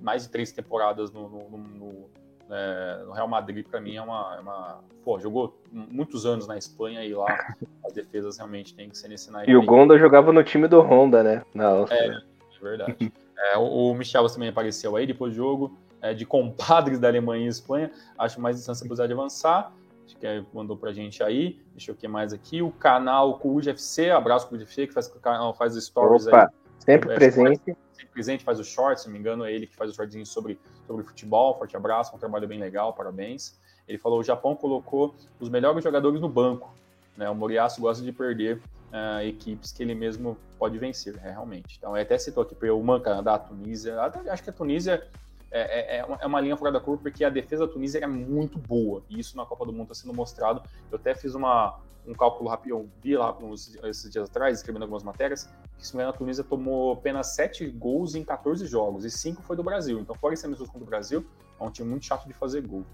[0.00, 2.10] mais de três temporadas no, no, no,
[2.50, 6.58] é, no Real Madrid, para mim, é uma, é uma, Pô, jogou muitos anos na
[6.58, 7.54] Espanha e lá
[7.84, 9.50] as defesas realmente têm que ser nesse naipe.
[9.50, 11.42] E o Gonda jogava no time do Honda, né?
[11.54, 12.20] Na é, é
[12.60, 13.12] verdade.
[13.38, 17.44] É, o, o Michel também apareceu aí depois do jogo é, de compadres da Alemanha
[17.44, 17.90] e Espanha.
[18.18, 19.72] Acho mais distância para de avançar.
[20.04, 21.60] Acho que é, mandou para a gente aí.
[21.72, 22.62] Deixa eu ver mais aqui.
[22.62, 25.12] O canal Coruja FC, abraço Coruja FC, que faz,
[25.56, 26.48] faz stories Opa, aí.
[26.86, 27.64] Sempre é, presente.
[27.64, 30.24] sempre presente, faz o short, se não me engano, é ele que faz o shortzinho
[30.24, 31.58] sobre, sobre futebol.
[31.58, 33.58] Forte abraço, um trabalho bem legal, parabéns.
[33.88, 36.72] Ele falou: o Japão colocou os melhores jogadores no banco.
[37.16, 37.28] Né?
[37.28, 41.76] O Moriaço gosta de perder uh, equipes que ele mesmo pode vencer, é, realmente.
[41.78, 44.00] Então, ele até citou aqui o Man, Canadá, a Tunísia.
[44.30, 45.06] Acho que a Tunísia
[45.50, 48.06] é, é, é, é, uma linha fora da curva porque a defesa da Tunísia é
[48.06, 50.62] muito boa e isso na Copa do Mundo está sendo mostrado.
[50.90, 54.82] Eu até fiz uma, um cálculo rápido, eu vi lá uns, esses dias atrás, escrevendo
[54.82, 59.42] algumas matérias, que se a Tunísia tomou apenas 7 gols em 14 jogos e 5
[59.42, 59.98] foi do Brasil.
[59.98, 61.24] Então, fora esse amistoso contra o Brasil,
[61.58, 62.84] é um time muito chato de fazer gol.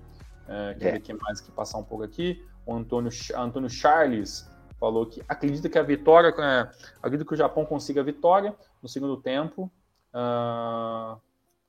[0.49, 0.93] É, quer é.
[0.93, 2.45] ver quem mais que passar um pouco aqui?
[2.67, 7.65] O Antônio, Antônio Charles falou que acredita que a vitória, é, acredita que o Japão
[7.65, 9.71] consiga a vitória no segundo tempo.
[10.13, 11.19] Uh,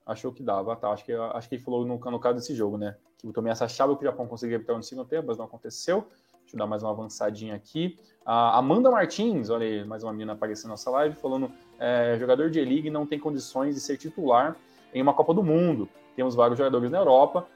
[0.06, 0.90] achou que dava, tá?
[0.90, 2.96] Acho que, acho que ele falou no, no caso desse jogo, né?
[3.18, 6.08] Que o Tomiasso achava que o Japão conseguia vitória no segundo tempo, mas não aconteceu.
[6.42, 7.98] Deixa eu dar mais uma avançadinha aqui.
[8.26, 12.50] A Amanda Martins, olha aí, mais uma menina aparecendo na nossa live, falando: é, jogador
[12.50, 14.56] de E-League não tem condições de ser titular
[14.94, 15.88] em uma Copa do Mundo.
[16.16, 17.48] Temos vários jogadores na Europa,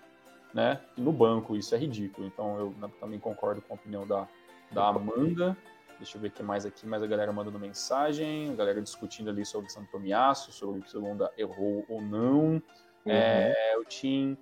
[0.53, 0.79] né?
[0.97, 2.25] No banco, isso é ridículo.
[2.27, 4.27] Então eu também concordo com a opinião da,
[4.71, 5.55] da Amanda.
[5.97, 9.29] Deixa eu ver o que mais aqui, mais a galera mandando mensagem, a galera discutindo
[9.29, 12.43] ali sobre Santo Tomiasso, sobre se o Londa errou ou não.
[12.53, 12.61] Uhum.
[13.05, 14.37] É, o Tim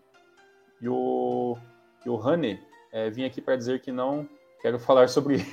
[0.82, 1.58] e o,
[2.06, 2.60] e o Hane
[2.91, 4.28] é, vim aqui para dizer que não
[4.62, 5.38] quero falar sobre.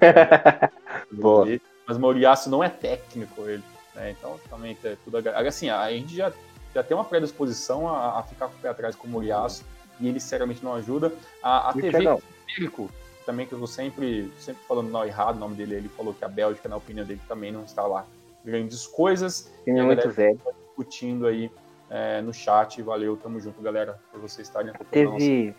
[1.10, 1.46] Boa.
[1.86, 3.62] Mas Moriaço não é técnico, ele.
[3.94, 4.10] Né?
[4.10, 5.16] Então, também é tudo.
[5.16, 6.32] Assim, a gente já,
[6.74, 9.64] já tem uma predisposição a, a ficar com o pé atrás com o Moriaço
[10.00, 11.12] e ele seriamente não ajuda.
[11.42, 12.90] A, a TV Técnico
[13.24, 16.24] também que eu vou sempre, sempre falando não errado o nome dele, ele falou que
[16.24, 18.06] a Bélgica, na opinião dele, também não está lá
[18.44, 19.50] grandes coisas.
[19.64, 20.38] Tem é muito velho.
[20.44, 21.50] Tá discutindo aí
[21.90, 22.80] é, no chat.
[22.82, 25.54] Valeu, tamo junto, galera, por vocês estarem Teve,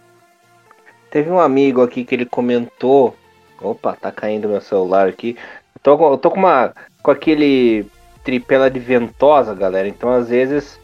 [1.09, 3.15] teve um amigo aqui que ele comentou.
[3.61, 5.37] Opa, tá caindo meu celular aqui.
[5.75, 6.73] Eu tô, eu tô com uma.
[7.01, 7.85] com aquele
[8.23, 9.87] tripela de ventosa, galera.
[9.87, 10.79] Então às vezes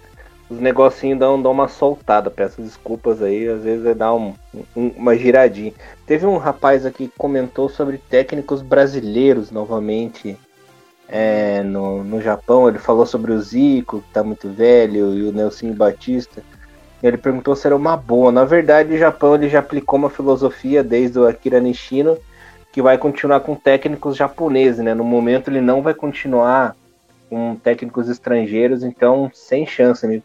[0.49, 2.31] os negocinhos dão, dão uma soltada.
[2.31, 4.33] Peço desculpas aí, às vezes é dar um,
[4.75, 5.73] um, uma giradinha.
[6.05, 10.37] Teve um rapaz aqui que comentou sobre técnicos brasileiros novamente
[11.07, 12.67] é, no, no Japão.
[12.67, 16.41] Ele falou sobre o Zico, que tá muito velho, e o Nelson Batista.
[17.01, 18.31] Ele perguntou se era uma boa.
[18.31, 22.17] Na verdade, o Japão ele já aplicou uma filosofia desde o Akira Nishino
[22.71, 24.93] que vai continuar com técnicos japoneses, né?
[24.93, 26.75] No momento ele não vai continuar
[27.29, 30.23] com técnicos estrangeiros, então sem chance, amigo.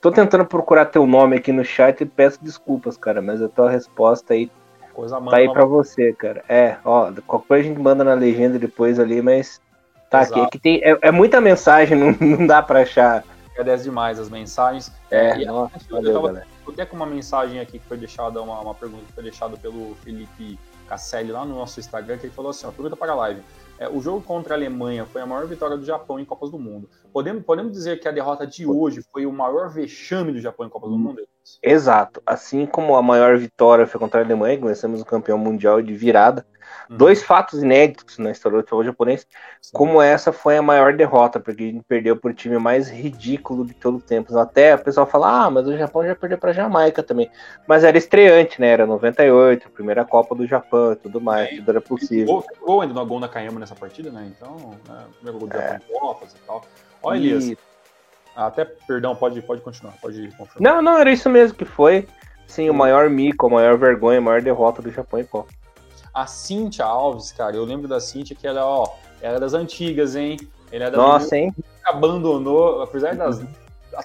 [0.00, 3.70] Tô tentando procurar teu nome aqui no chat e peço desculpas, cara, mas a tua
[3.70, 4.50] resposta aí
[4.96, 6.42] Coisa tá aí para você, cara.
[6.48, 9.60] É, ó, qualquer coisa a gente manda na legenda depois ali, mas
[10.08, 10.40] tá Exato.
[10.40, 10.46] aqui.
[10.46, 13.22] aqui tem, é, é, muita mensagem, não, não dá para achar.
[13.52, 14.90] Agradece demais as mensagens.
[15.10, 18.40] É, e, nossa, eu, valeu, tava, eu até com uma mensagem aqui que foi deixada,
[18.40, 22.34] uma, uma pergunta que foi deixada pelo Felipe Casselli lá no nosso Instagram, que ele
[22.34, 23.42] falou assim, ó, pergunta para a live.
[23.78, 26.58] É, o jogo contra a Alemanha foi a maior vitória do Japão em Copas do
[26.58, 26.88] Mundo.
[27.12, 30.70] Podemos, podemos dizer que a derrota de hoje foi o maior vexame do Japão em
[30.70, 31.20] Copas do Mundo?
[31.62, 32.22] Exato.
[32.24, 36.46] Assim como a maior vitória foi contra a Alemanha, conhecemos o campeão mundial de virada,
[36.88, 36.96] Uhum.
[36.96, 39.26] Dois fatos inéditos na história do futebol japonês,
[39.60, 39.76] Sim.
[39.76, 43.74] como essa foi a maior derrota, porque a gente perdeu por time mais ridículo de
[43.74, 44.36] todo o tempo.
[44.38, 47.30] Até o pessoal fala, ah, mas o Japão já perdeu para Jamaica também.
[47.66, 48.68] Mas era estreante, né?
[48.68, 52.44] Era 98, primeira Copa do Japão e tudo mais, é, tudo era possível.
[52.62, 54.32] Ou ainda no gol na Nakayama nessa partida, né?
[54.36, 55.72] Então, né, primeiro gol do é.
[55.72, 56.64] Japão Copas e tal.
[57.02, 57.48] Olha, Elias.
[57.48, 57.58] E...
[58.36, 60.74] Até, perdão, pode, pode continuar, pode confirmar.
[60.74, 62.06] Não, não, era isso mesmo que foi.
[62.46, 65.48] Sim, o maior mico, a maior vergonha, a maior derrota do Japão em Copa.
[66.16, 70.38] A Cintia Alves, cara, eu lembro da Cintia que ela, ó, era das antigas, hein?
[70.72, 71.54] Ele é da Nossa, hein?
[71.84, 73.42] abandonou, apesar das.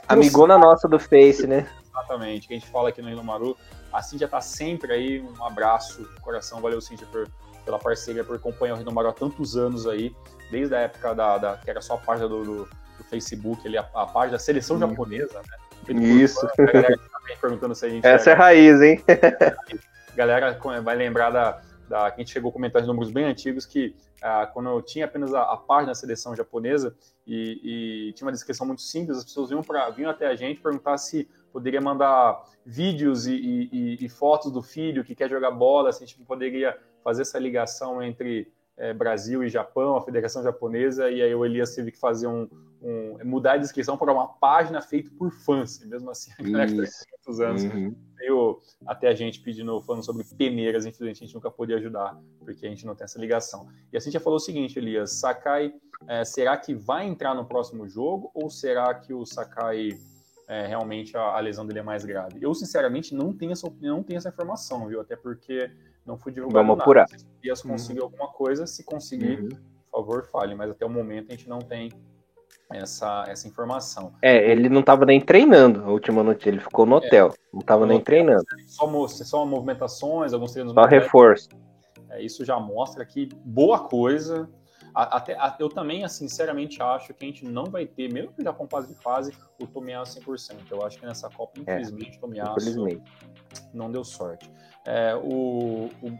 [0.09, 1.65] Amigona nossa do Face, né?
[1.87, 3.55] Exatamente, que a gente fala aqui no Rio Maru.
[3.93, 7.29] A Cintia tá sempre aí, um abraço, coração, valeu Cintia por,
[7.63, 10.13] pela parceria, por acompanhar o Rio Maru há tantos anos aí,
[10.51, 13.77] desde a época da, da que era só a página do, do, do Facebook, ali,
[13.77, 14.79] a, a página da seleção hum.
[14.81, 15.95] japonesa, né?
[15.97, 16.45] Isso.
[16.45, 19.01] A galera tá perguntando se a gente Essa é, é raiz, hein?
[19.07, 23.65] a galera vai lembrar da, da, que a gente chegou a comentar números bem antigos,
[23.65, 26.95] que ah, quando eu tinha apenas a, a página da seleção japonesa
[27.27, 30.61] e, e, tinha uma descrição muito simples, as pessoas vinham, pra, vinham até a gente
[30.61, 35.91] perguntar se poderia mandar vídeos e, e, e, fotos do filho que quer jogar bola,
[35.91, 38.49] se a gente poderia fazer essa ligação entre
[38.81, 42.49] é, Brasil e Japão, a Federação Japonesa, e aí o Elias teve que fazer um,
[42.81, 46.71] um mudar a descrição para uma página feita por fãs, e mesmo assim, a galera
[46.71, 46.81] que
[47.39, 47.95] anos uhum.
[48.17, 52.65] veio até a gente pedindo, falando sobre peneiras, infelizmente a gente nunca pôde ajudar, porque
[52.65, 53.67] a gente não tem essa ligação.
[53.93, 55.71] E a gente já falou o seguinte, Elias, Sakai,
[56.07, 59.89] é, será que vai entrar no próximo jogo, ou será que o Sakai
[60.47, 62.39] é, realmente a, a, lesão dele é mais grave?
[62.41, 64.99] Eu, sinceramente, não tenho essa, não tenho essa informação, viu?
[64.99, 65.69] Até porque
[66.05, 66.83] não fui divulgado Vamos nada.
[66.83, 67.07] apurar.
[67.09, 68.05] Se Elias conseguir uhum.
[68.05, 69.49] alguma coisa, se conseguir, uhum.
[69.49, 71.89] por favor, fale, mas até o momento a gente não tem
[72.73, 74.13] essa, essa informação.
[74.21, 77.59] É, ele não estava nem treinando a última noite, ele ficou no é, hotel, não
[77.59, 78.45] estava nem treinando.
[78.67, 80.73] Só, só movimentações, alguns treinos.
[80.73, 81.49] Só reforço.
[82.09, 84.49] É, isso já mostra que boa coisa.
[84.93, 88.51] Até, eu também, assim, sinceramente, acho que a gente não vai ter, mesmo que já
[88.51, 90.57] com fase de fase, o Tomiasso 100%.
[90.69, 92.87] Eu acho que nessa Copa, é, infelizmente, é, o Tomiasso
[93.73, 94.51] não deu sorte.
[94.85, 96.17] É, o, o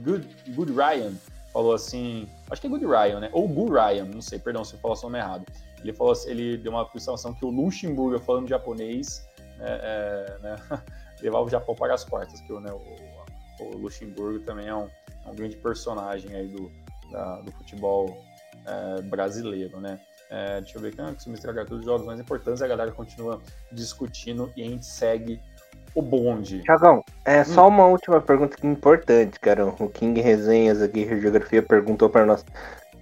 [0.00, 1.12] Good, Good Ryan
[1.52, 3.30] falou assim, acho que é Good Ryan, né?
[3.32, 5.44] Ou Good Ryan, não sei, perdão se eu falar o nome errado.
[5.82, 10.56] Ele falou ele deu uma observação que o Luxemburgo, falando japonês, né, é, né,
[11.22, 14.88] levava o Japão para as quartas, que né, o, o, Luxemburgo também é um,
[15.24, 16.70] é um, grande personagem aí do,
[17.10, 18.24] da, do futebol
[18.66, 20.00] é, brasileiro, né?
[20.30, 22.92] É, deixa eu ver ah, se me estragar todos os jogos mais importantes, a galera
[22.92, 23.40] continua
[23.72, 25.40] discutindo e a gente segue
[25.94, 26.62] o bonde.
[26.62, 27.44] Tiagão, é hum.
[27.44, 29.66] só uma última pergunta que é importante, cara.
[29.66, 32.44] O King Resenhas aqui, Geografia, perguntou para nós.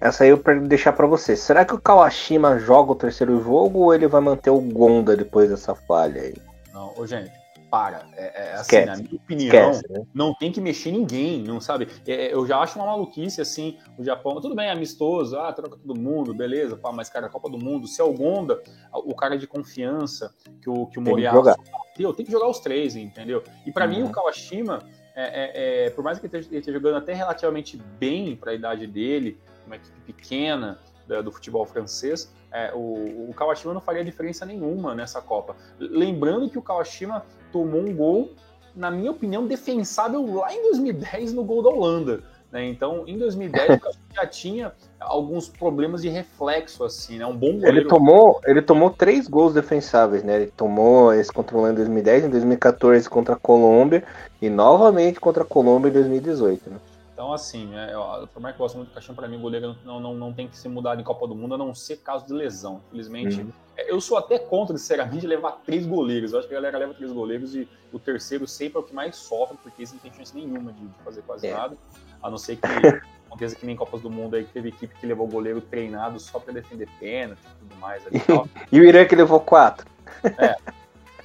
[0.01, 1.37] Essa aí eu quero deixar para você.
[1.37, 5.49] Será que o Kawashima joga o terceiro jogo ou ele vai manter o Gonda depois
[5.49, 6.35] dessa falha aí?
[6.73, 7.33] Não, ô, gente,
[7.71, 8.07] para.
[8.15, 10.07] É, é assim, na minha opinião, Esquece, né?
[10.15, 11.89] não tem que mexer ninguém, não sabe?
[12.07, 15.99] É, eu já acho uma maluquice, assim, o Japão, tudo bem, amistoso, ah, troca todo
[15.99, 19.37] mundo, beleza, pá, mas, cara, a Copa do Mundo, se é o Gonda, o cara
[19.37, 23.43] de confiança que o, que o Moriarty bateu, tem que jogar os três, entendeu?
[23.65, 23.91] E para uhum.
[23.91, 24.81] mim, o Kawashima,
[25.15, 28.87] é, é, é, por mais que ele esteja, jogando até relativamente bem para a idade
[28.87, 30.79] dele, uma equipe pequena
[31.23, 35.55] do futebol francês, é, o, o, Kawashima não faria diferença nenhuma nessa Copa.
[35.79, 37.25] Lembrando que o Kawashima
[37.57, 38.33] tomou um gol,
[38.75, 42.23] na minha opinião, defensável lá em 2010 no gol da Holanda.
[42.53, 42.67] Né?
[42.67, 43.81] Então, em 2010, o
[44.15, 47.27] já tinha alguns problemas de reflexo, assim, né?
[47.27, 47.79] Um bom goleiro.
[47.79, 50.37] Ele tomou, ele tomou três gols defensáveis, né?
[50.37, 54.05] Ele tomou esse contra o Holanda em 2010, em 2014 contra a Colômbia
[54.41, 56.77] e novamente contra a Colômbia em 2018, né?
[57.17, 59.41] Então, assim, é, eu, por mais que eu gosto muito do Caixão, para mim, o
[59.41, 61.97] goleiro não, não, não tem que ser mudado em Copa do Mundo, a não ser
[61.97, 62.83] caso de lesão.
[62.89, 63.51] Infelizmente, uhum.
[63.75, 66.35] É, eu sou até contra, sinceramente, levar três goleiros.
[66.35, 68.95] Eu acho que a galera leva três goleiros e o terceiro sempre é o que
[68.95, 71.55] mais sofre, porque eles não tem chance nenhuma de, de fazer quase é.
[71.55, 71.75] nada.
[72.23, 72.67] A não ser que
[73.27, 76.39] aconteça que nem Copas do Mundo aí, que teve equipe que levou goleiro treinado só
[76.39, 78.07] para defender pênalti e tudo mais.
[78.07, 78.21] Ali,
[78.71, 79.87] e o Irã que levou quatro.
[80.23, 80.55] É.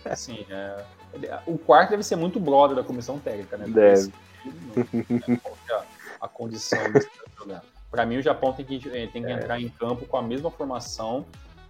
[0.06, 0.86] Assim, é,
[1.46, 3.66] o quarto deve ser muito brother da comissão técnica, né?
[3.68, 4.10] Deve
[6.20, 7.64] a, condição de jogar.
[7.90, 9.34] Para mim, o Japão tem que, eh, tem que é.
[9.34, 11.26] entrar em campo com a mesma formação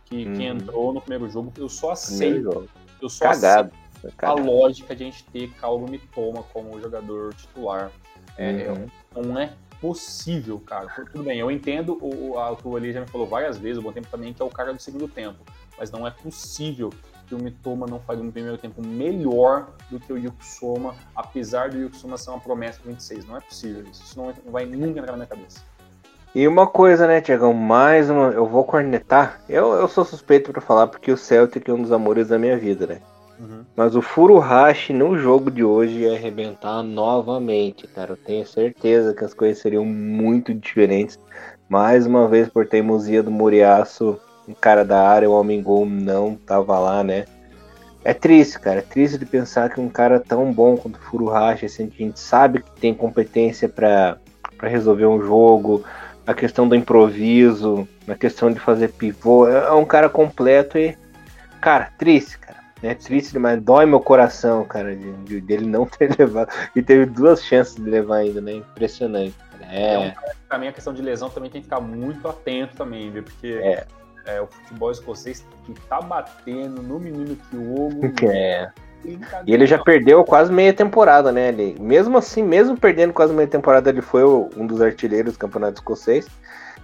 [0.06, 0.34] que, hum.
[0.34, 0.58] que uhum.
[0.58, 1.52] entrou no primeiro jogo.
[1.58, 2.70] Eu só aceito.
[3.02, 3.72] Eu só Cagado.
[3.72, 3.82] aceito
[4.22, 7.92] a lógica de a gente ter Kaoru Mitoma como jogador titular.
[8.38, 8.88] É, uhum.
[9.24, 10.88] Não é possível, cara.
[11.12, 13.92] Tudo bem, eu entendo o, o, o ali já me falou várias vezes, o Bom
[13.92, 15.40] Tempo também, que é o cara do segundo tempo.
[15.78, 16.92] Mas não é possível
[17.32, 21.70] que o Mitoma não faria um primeiro tempo melhor do que o Yuko Soma, apesar
[21.70, 23.26] do Yuko Soma ser uma promessa de 26.
[23.26, 24.04] Não é possível isso.
[24.04, 25.62] Isso não vai nunca entrar na minha cabeça.
[26.36, 27.54] E uma coisa, né, Tiagão?
[27.54, 28.32] Mais uma.
[28.32, 29.42] Eu vou cornetar.
[29.48, 32.58] Eu, eu sou suspeito para falar porque o Celtic é um dos amores da minha
[32.58, 33.02] vida, né?
[33.40, 33.64] Uhum.
[33.76, 38.12] Mas o Furuhashi no jogo de hoje ia arrebentar novamente, cara.
[38.12, 41.18] Eu tenho certeza que as coisas seriam muito diferentes.
[41.70, 44.20] Mais uma vez, por teimosia do Moriaço,
[44.52, 47.26] o cara da área, o homem gol, não tava lá, né?
[48.04, 48.80] É triste, cara.
[48.80, 52.20] É triste de pensar que um cara tão bom quanto o Furuhashi, assim, a gente
[52.20, 54.18] sabe que tem competência para
[54.62, 55.84] resolver um jogo,
[56.26, 59.48] a questão do improviso, a questão de fazer pivô.
[59.48, 60.98] É, é um cara completo e,
[61.60, 62.60] cara, triste, cara.
[62.84, 66.52] É triste demais, dói meu coração, cara, de, de, dele não ter levado.
[66.76, 68.54] E teve duas chances de levar ainda, né?
[68.54, 69.36] Impressionante.
[69.70, 70.08] É.
[70.08, 70.16] é
[70.50, 73.22] pra mim, a questão de lesão também tem que ficar muito atento também, viu?
[73.22, 73.86] Porque é.
[74.26, 78.02] É, o futebol escocês que tá batendo no menino que o Hugo.
[78.30, 78.72] É.
[79.48, 81.50] E ele já perdeu quase meia temporada, né?
[81.50, 85.80] Ele, mesmo assim, mesmo perdendo quase meia temporada, ele foi um dos artilheiros do campeonato
[85.80, 86.28] escocês.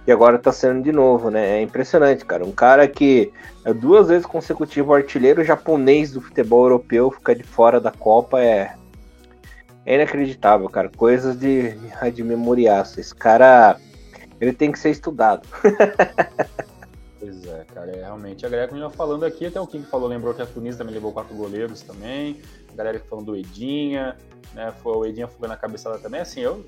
[0.06, 1.58] E agora tá sendo de novo, né?
[1.58, 2.44] É impressionante, cara.
[2.44, 3.30] Um cara que
[3.64, 8.74] é duas vezes consecutivo artilheiro japonês do futebol europeu ficar de fora da Copa é,
[9.84, 10.90] é inacreditável, cara.
[10.96, 11.74] Coisas de,
[12.12, 12.98] de memoriaço.
[12.98, 13.76] Esse cara,
[14.40, 15.46] ele tem que ser estudado.
[17.18, 18.46] Pois é, cara, é realmente.
[18.46, 20.94] A galera que já falando aqui, até o King falou, lembrou que a Tunísia também
[20.94, 22.40] levou quatro goleiros também.
[22.72, 24.16] A galera que falando do Edinha,
[24.54, 24.72] né?
[24.82, 26.20] Foi o Edinha fugando a cabeçada também.
[26.20, 26.64] Assim, eu.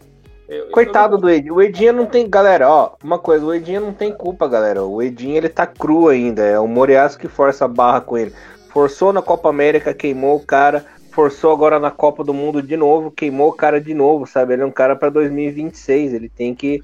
[0.49, 1.21] eu Coitado eu...
[1.21, 1.55] do Edinha.
[1.55, 2.29] O Edinha não tem.
[2.29, 4.83] Galera, ó, uma coisa, o Edinha não tem culpa, galera.
[4.85, 6.43] O Edinha ele tá cru ainda.
[6.43, 8.35] É o Moriaço que força a barra com ele.
[8.71, 10.85] Forçou na Copa América, queimou o cara.
[11.13, 14.53] Forçou agora na Copa do Mundo de novo, queimou o cara de novo, sabe?
[14.53, 16.15] Ele é um cara para 2026.
[16.15, 16.83] Ele tem que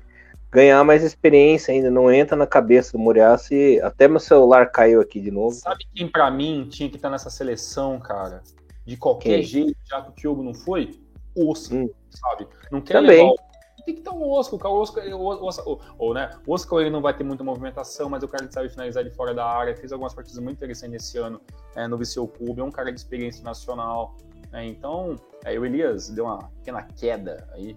[0.57, 1.91] ganhar mais experiência ainda.
[1.91, 5.55] Não entra na cabeça do Muriaço e até meu celular caiu aqui de novo.
[5.55, 8.43] Sabe quem para mim tinha que estar tá nessa seleção, cara?
[8.87, 9.43] De qualquer quem?
[9.43, 10.99] jeito, já que o Diogo não foi?
[11.37, 11.91] Oscar, hum.
[12.09, 12.49] sabe?
[12.73, 13.25] Não quer Também.
[13.25, 13.47] levar
[13.85, 17.01] tem que estar um Oscar, o Oscar, o, o, ou, né, o Oscar ele não
[17.01, 19.93] vai ter muita movimentação, mas o cara que sabe finalizar de fora da área, fez
[19.93, 21.41] algumas partidas muito interessantes esse ano
[21.77, 24.17] é, no Viseu Clube, é um cara de experiência nacional,
[24.51, 27.77] né, então, é, o Elias deu uma pequena queda aí,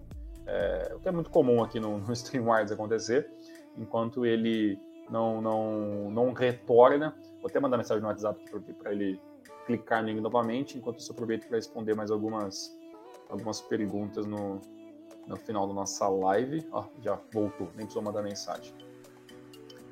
[0.50, 3.32] é, o que é muito comum aqui no, no StreamWards acontecer,
[3.78, 4.80] enquanto ele
[5.10, 7.16] não, não, não retorna.
[7.39, 8.43] Vou até mandar mensagem no WhatsApp
[8.78, 9.20] para ele
[9.66, 12.76] clicar nele novamente, enquanto isso aproveito para responder mais algumas,
[13.30, 14.60] algumas perguntas no,
[15.28, 16.68] no final da nossa live.
[16.72, 18.74] Ó, já voltou, nem precisou mandar mensagem.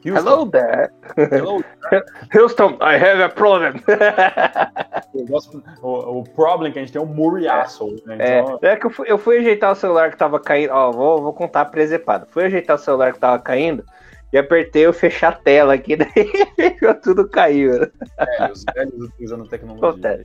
[0.08, 0.28] Houston.
[0.28, 0.91] Hello there.
[1.18, 2.05] Hello there.
[2.34, 3.82] Houston, I have a problem.
[5.82, 7.95] o, o problem que a gente tem é o muriaço.
[8.05, 8.18] Né?
[8.20, 8.60] É, então...
[8.62, 10.72] É, é que eu fui, eu fui, ajeitar o celular que tava caindo.
[10.72, 12.28] Ó, vou, vou contar presepado.
[12.30, 13.84] Fui ajeitar o celular que tava caindo
[14.32, 17.84] e apertei o fechar a tela aqui, daí tudo caiu.
[18.18, 20.24] É, os velhos utilizando tecnologia.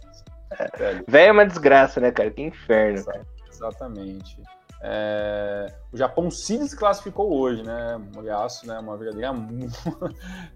[0.59, 1.03] É.
[1.07, 2.31] Velho é uma desgraça, né, cara?
[2.31, 3.05] Que inferno.
[3.51, 4.37] Exatamente.
[4.85, 8.01] É, o Japão se desclassificou hoje, né?
[8.13, 8.77] Moriaço, né?
[8.81, 9.33] Uma verdadeira.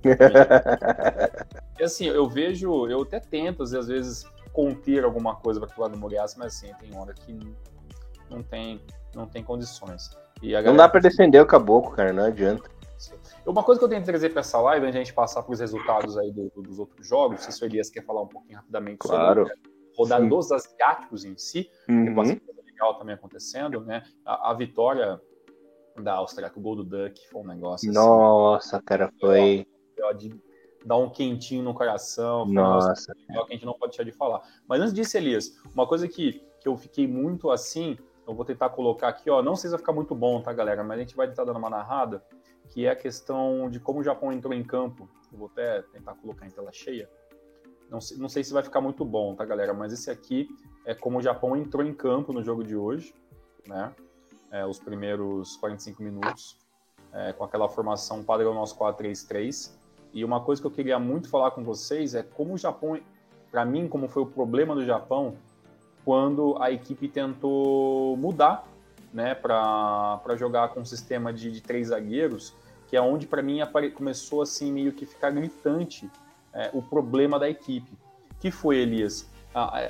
[1.78, 5.98] e assim, eu vejo, eu até tento, às vezes, conter alguma coisa para falar do
[5.98, 7.38] Moriaço, mas assim, tem hora que
[8.28, 8.80] não tem,
[9.14, 10.10] não tem condições.
[10.42, 10.66] Galera...
[10.66, 12.68] Não dá para defender o caboclo, cara, não adianta.
[13.46, 15.42] Uma coisa que eu tenho que trazer para essa live, antes de a gente passar
[15.42, 18.26] para os resultados aí do, do, dos outros jogos, se o Elias quer falar um
[18.26, 19.46] pouquinho rapidamente claro.
[19.46, 19.60] sobre
[19.96, 22.40] rodar dos asiáticos em si, uhum
[22.76, 24.02] legal também acontecendo, né?
[24.24, 25.20] A, a vitória
[26.02, 27.88] da Áustria com o gol do Duck foi um negócio.
[27.88, 29.66] Assim, Nossa, assim, cara, foi.
[30.18, 30.38] De
[30.84, 32.44] dar um quentinho no coração.
[32.44, 33.12] Nossa.
[33.30, 34.42] Um que a gente não pode deixar de falar.
[34.68, 37.98] Mas antes disso, Elias, uma coisa que, que eu fiquei muito assim,
[38.28, 39.42] eu vou tentar colocar aqui, ó.
[39.42, 40.84] Não sei se vai ficar muito bom, tá, galera?
[40.84, 42.22] Mas a gente vai tentar dando uma narrada,
[42.68, 45.08] que é a questão de como o Japão entrou em campo.
[45.32, 47.08] Eu vou até tentar colocar em tela cheia.
[47.90, 49.72] Não sei, não sei se vai ficar muito bom, tá, galera?
[49.72, 50.48] Mas esse aqui
[50.84, 53.14] é como o Japão entrou em campo no jogo de hoje,
[53.66, 53.92] né?
[54.50, 56.56] É, os primeiros 45 minutos,
[57.12, 59.72] é, com aquela formação padrão nosso 4-3-3.
[60.12, 62.98] E uma coisa que eu queria muito falar com vocês é como o Japão,
[63.50, 65.36] para mim, como foi o problema do Japão
[66.04, 68.64] quando a equipe tentou mudar,
[69.12, 72.54] né, para jogar com um sistema de, de três zagueiros,
[72.86, 73.58] que é onde para mim
[73.92, 76.08] começou assim meio que ficar gritante
[76.56, 77.96] é, o problema da equipe.
[78.40, 79.28] Que foi, Elias?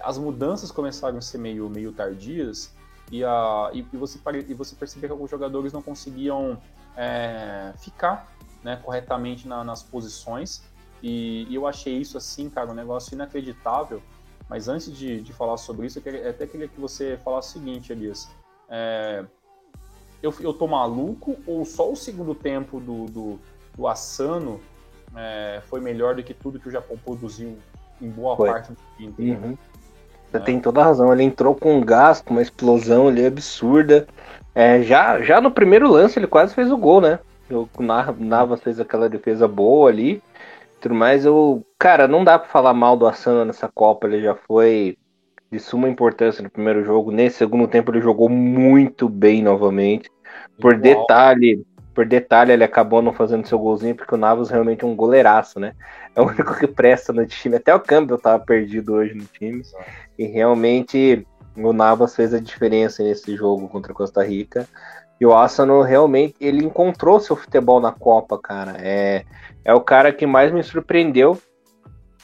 [0.04, 2.72] as mudanças começaram a ser meio, meio tardias
[3.10, 4.16] e, a, e, e você,
[4.48, 6.56] e você percebeu que alguns jogadores não conseguiam
[6.96, 10.62] é, ficar né, corretamente na, nas posições.
[11.02, 14.00] E, e, eu achei isso assim, cara, um negócio inacreditável.
[14.48, 17.52] Mas antes de, de falar sobre isso, eu, queria, até queria que você falasse o
[17.60, 18.28] seguinte, Elias.
[18.68, 19.24] É,
[20.22, 23.40] eu, eu tô maluco ou só o segundo tempo do, do,
[23.76, 24.60] do Asano
[25.16, 27.56] é, foi melhor do que tudo que o Japão produziu
[28.00, 28.50] em boa foi.
[28.50, 29.58] parte do time Uhum.
[30.30, 30.40] Você é.
[30.40, 31.12] tem toda a razão.
[31.12, 34.06] Ele entrou com um gás, com uma explosão ali absurda.
[34.54, 37.18] É, já, já no primeiro lance ele quase fez o gol, né?
[37.50, 37.68] O
[38.18, 40.22] Navas fez aquela defesa boa ali.
[40.80, 44.34] tudo mais, eu, cara, não dá para falar mal do Asano nessa Copa, ele já
[44.34, 44.98] foi
[45.50, 47.12] de suma importância no primeiro jogo.
[47.12, 50.10] Nesse segundo tempo ele jogou muito bem novamente.
[50.60, 50.82] Por Igual.
[50.82, 51.64] detalhe,
[51.96, 55.58] por detalhe, ele acabou não fazendo seu golzinho, porque o Navas realmente é um goleiraço,
[55.58, 55.72] né?
[56.14, 57.56] É o único que presta no time.
[57.56, 59.62] Até o Campbell tava perdido hoje no time.
[60.18, 61.26] E realmente
[61.56, 64.68] o Navas fez a diferença nesse jogo contra a Costa Rica.
[65.18, 68.76] E o Asano realmente ele encontrou seu futebol na Copa, cara.
[68.78, 69.24] É,
[69.64, 71.40] é o cara que mais me surpreendeu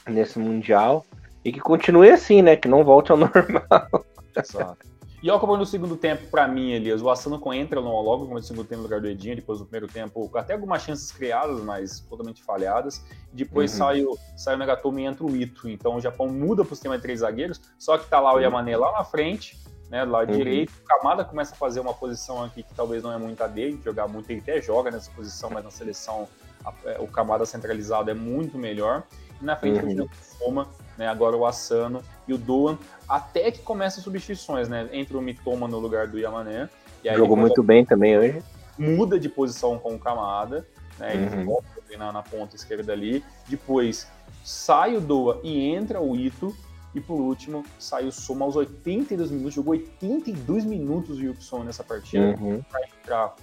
[0.07, 1.03] nesse Mundial.
[1.43, 2.55] E que continue assim, né?
[2.55, 4.05] Que não volte ao normal.
[4.37, 4.92] Exato.
[5.23, 8.43] E ao acabar no segundo tempo, para mim, Elias, o Asano entra no logo no
[8.43, 12.01] segundo tempo no lugar do Edinho, depois do primeiro tempo, até algumas chances criadas, mas
[12.01, 13.01] totalmente falhadas.
[13.31, 13.77] Depois uhum.
[13.77, 15.69] sai, o, sai o Nagatomo e entra o Ito.
[15.69, 18.39] Então o Japão muda para o sistema de três zagueiros, só que tá lá o
[18.41, 19.57] Yamane lá na frente,
[19.89, 20.37] né, do lado uhum.
[20.37, 20.73] direito.
[20.73, 23.79] O Kamada começa a fazer uma posição aqui que talvez não é muito a dele,
[23.81, 26.27] jogar muito, ele até joga nessa posição, mas na seleção
[26.65, 29.03] a, é, o Kamada centralizado é muito melhor.
[29.43, 30.05] Na frente uhum.
[30.05, 30.67] o Foma,
[30.97, 32.77] né, agora o Asano e o Doan,
[33.07, 34.89] até que começa as substituições, né?
[34.93, 36.69] Entra o Mitoma no lugar do Yamané.
[37.15, 38.41] Jogou muito bem também hoje.
[38.77, 40.65] Muda de posição com o Kamada,
[40.97, 41.13] né?
[41.13, 41.57] Ele uhum.
[41.97, 43.23] na, na ponta esquerda ali.
[43.47, 44.07] Depois
[44.43, 46.55] sai o Doa e entra o Ito.
[46.95, 49.53] E por último, sai o Soma aos 82 minutos.
[49.55, 52.35] Jogou 82 minutos o Yukson nessa partida.
[52.39, 52.61] Uhum.
[52.61, 53.35] Pra entrar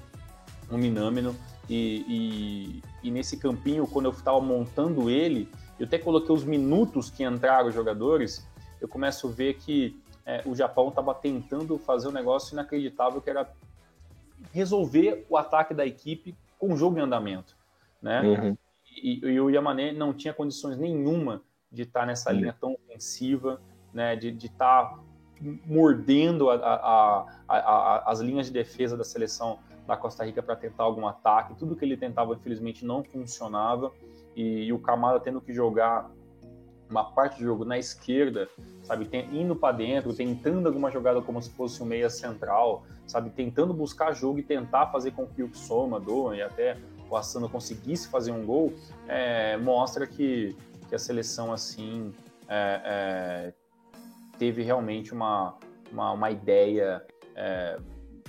[0.71, 1.35] no Minamino.
[1.69, 5.49] E, e, e, nesse campinho, quando eu estava montando ele,
[5.81, 8.47] eu até coloquei os minutos que entraram os jogadores,
[8.83, 13.31] eu começo a ver que é, o Japão estava tentando fazer um negócio inacreditável, que
[13.31, 13.51] era
[14.53, 17.57] resolver o ataque da equipe com o jogo em andamento,
[18.03, 18.21] né?
[18.21, 18.57] Uhum.
[19.03, 22.37] E, e, o Yamane não tinha condições nenhuma de estar tá nessa uhum.
[22.37, 23.59] linha tão ofensiva,
[23.91, 24.15] né?
[24.17, 24.99] De estar tá
[25.65, 30.85] mordendo a, a, a, as linhas de defesa da seleção da Costa Rica para tentar
[30.85, 31.55] algum ataque.
[31.55, 33.91] Tudo que ele tentava, infelizmente, não funcionava
[34.41, 36.11] e, e o Camara tendo que jogar
[36.89, 38.49] uma parte do jogo na esquerda,
[38.83, 43.31] sabe, tem, indo para dentro, tentando alguma jogada como se fosse um meia central, sabe,
[43.31, 46.77] tentando buscar jogo e tentar fazer com que o Soma, Doan e até
[47.09, 48.73] o Assano conseguisse fazer um gol,
[49.07, 50.57] é, mostra que,
[50.89, 52.13] que a seleção assim
[52.49, 53.55] é, é,
[54.39, 55.57] teve realmente uma,
[55.93, 57.05] uma, uma ideia
[57.37, 57.79] é,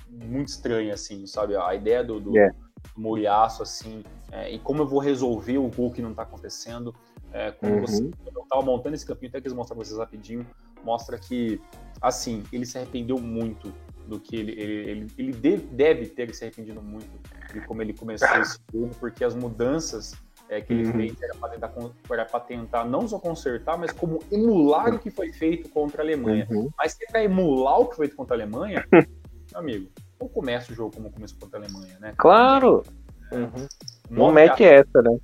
[0.07, 2.55] muito estranha, assim, sabe, a ideia do, do, yeah.
[2.95, 6.95] do Moriaço, assim, é, e como eu vou resolver o gol que não está acontecendo.
[7.33, 7.81] É, quando, uhum.
[7.81, 8.03] você,
[8.35, 10.45] eu estava montando esse campinho, até quis mostrar para vocês rapidinho,
[10.83, 11.61] mostra que,
[12.01, 13.73] assim, ele se arrependeu muito
[14.07, 17.07] do que ele, ele, ele, ele deve ter se arrependido muito
[17.53, 20.13] de como ele começou esse jogo, porque as mudanças
[20.49, 20.93] é, que ele uhum.
[20.93, 25.69] fez era para tentar, tentar não só consertar, mas como emular o que foi feito
[25.69, 26.45] contra a Alemanha.
[26.49, 26.69] Uhum.
[26.77, 30.27] Mas se é para emular o que foi feito contra a Alemanha, meu amigo, não
[30.27, 32.13] começa o jogo como começou contra a Alemanha, né?
[32.17, 32.83] Claro!
[33.31, 33.67] Uhum.
[34.11, 35.17] Não mete essa, né?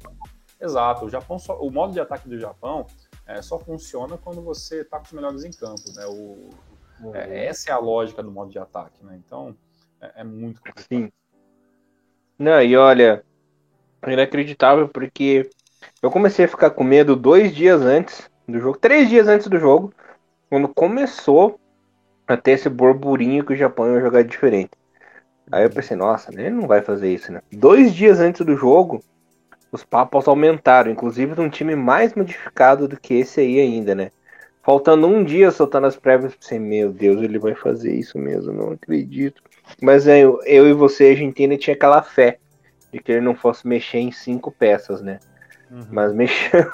[0.59, 1.05] Exato.
[1.05, 2.87] O, Japão só, o modo de ataque do Japão
[3.25, 5.83] é, só funciona quando você está com os melhores em campo.
[5.93, 6.05] Né?
[6.07, 6.49] O,
[7.01, 7.15] uhum.
[7.15, 9.03] é, essa é a lógica do modo de ataque.
[9.03, 9.19] Né?
[9.25, 9.55] Então,
[10.01, 10.87] é, é muito complicado.
[10.87, 11.11] Sim.
[12.39, 13.23] Não, e olha,
[14.05, 15.49] inacreditável porque
[16.01, 19.59] eu comecei a ficar com medo dois dias antes do jogo, três dias antes do
[19.59, 19.91] jogo,
[20.49, 21.59] quando começou
[22.27, 24.71] a ter esse burburinho que o Japão ia jogar diferente.
[25.51, 27.41] Aí eu pensei, nossa, ele não vai fazer isso, né?
[27.51, 29.01] Dois dias antes do jogo,
[29.71, 34.11] os papos aumentaram, inclusive de um time mais modificado do que esse aí ainda, né?
[34.61, 38.71] Faltando um dia soltando as prévias, pensei, meu Deus, ele vai fazer isso mesmo, não
[38.71, 39.41] acredito.
[39.81, 42.39] Mas eu, eu e você, a Argentina, tinha aquela fé
[42.91, 45.19] de que ele não fosse mexer em cinco peças, né?
[45.71, 45.87] Uhum.
[45.89, 46.71] Mas mexeu.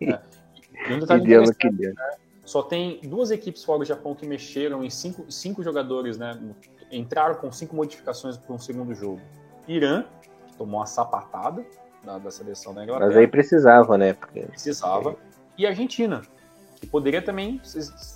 [0.00, 0.18] É.
[0.80, 1.94] E, deu no que deu.
[1.94, 2.10] Né?
[2.44, 6.36] Só tem duas equipes fora do Japão que mexeram em cinco, cinco jogadores, né?
[6.90, 9.20] Entraram com cinco modificações para um segundo jogo.
[9.66, 10.04] Irã,
[10.46, 11.64] que tomou uma sapatada
[12.04, 13.08] da, da seleção da Inglaterra.
[13.08, 14.14] Mas aí precisava, né?
[14.14, 14.40] Porque...
[14.42, 15.16] Precisava.
[15.56, 16.22] E Argentina,
[16.76, 17.60] que poderia também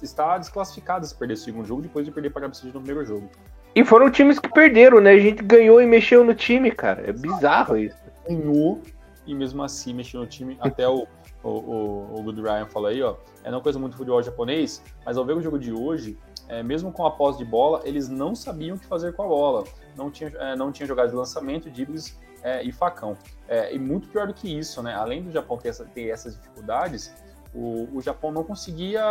[0.03, 3.05] estar desclassificada se perder o segundo jogo, depois de perder para a Arábia no primeiro
[3.05, 3.29] jogo.
[3.75, 5.13] E foram times que perderam, né?
[5.13, 7.09] A gente ganhou e mexeu no time, cara.
[7.09, 7.97] É bizarro isso.
[8.29, 8.81] Ganhou
[9.27, 10.59] e mesmo assim mexeu no time.
[10.61, 11.07] Até o,
[11.43, 13.17] o, o, o Good Ryan falou aí, ó.
[13.43, 16.19] É uma coisa muito futebol japonês, mas ao ver o jogo de hoje,
[16.49, 19.27] é, mesmo com a posse de bola, eles não sabiam o que fazer com a
[19.27, 19.65] bola.
[19.97, 23.17] Não tinha, é, não tinha jogado de lançamento, dribles é, e facão.
[23.49, 24.95] É, e muito pior do que isso, né?
[24.95, 27.13] Além do Japão ter, essa, ter essas dificuldades,
[27.55, 29.03] o, o, Japão não conseguia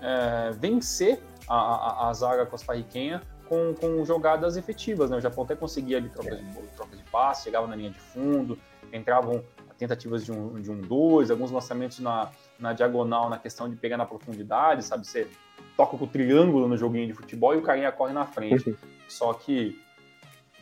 [0.00, 5.10] é, vencer a, a, a zaga costarriquenha com, com, jogadas efetivas.
[5.10, 5.16] Né?
[5.16, 6.44] O Japão até conseguia ali trocas, de,
[6.76, 8.58] trocas de passe, chegava na linha de fundo,
[8.92, 9.42] entravam
[9.76, 13.96] tentativas de um, de um dois, alguns lançamentos na, na diagonal, na questão de pegar
[13.96, 15.06] na profundidade, sabe?
[15.06, 15.28] Você
[15.76, 18.70] toca com o triângulo no joguinho de futebol e o carinha corre na frente.
[18.70, 18.76] Uhum.
[19.08, 19.80] Só que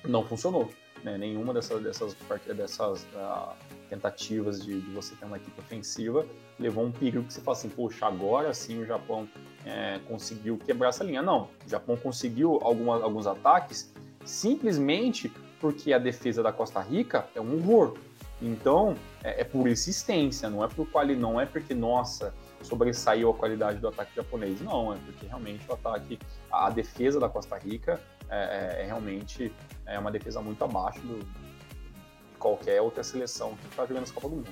[0.05, 0.71] não funcionou.
[1.03, 1.17] Né?
[1.19, 2.17] Nenhuma dessas, dessas,
[2.55, 3.53] dessas uh,
[3.89, 6.27] tentativas de, de, você ter uma equipe ofensiva,
[6.59, 9.29] levou um perigo que você fala assim, poxa, agora sim o Japão
[9.65, 11.23] é, conseguiu quebrar essa linha.
[11.23, 13.93] Não, o Japão conseguiu alguma, alguns ataques
[14.25, 17.97] simplesmente porque a defesa da Costa Rica é um horror.
[18.41, 23.35] Então, é, é por insistência, não é por quali, não é porque, nossa, sobressaiu a
[23.35, 24.61] qualidade do ataque japonês.
[24.61, 26.19] Não, é porque realmente o ataque,
[26.51, 29.53] a defesa da Costa Rica é, é, é realmente
[29.87, 34.29] é uma defesa muito abaixo do, de qualquer outra seleção que está jogando essa Copa
[34.29, 34.49] do Mundo.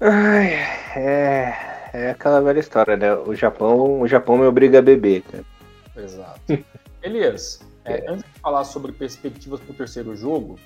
[0.00, 0.54] Ai,
[0.96, 3.14] é, é aquela velha história, né?
[3.14, 5.44] O Japão, o Japão me obriga a beber, cara.
[5.96, 6.40] Exato.
[7.02, 10.58] Elias, é, antes de falar sobre perspectivas para o terceiro jogo,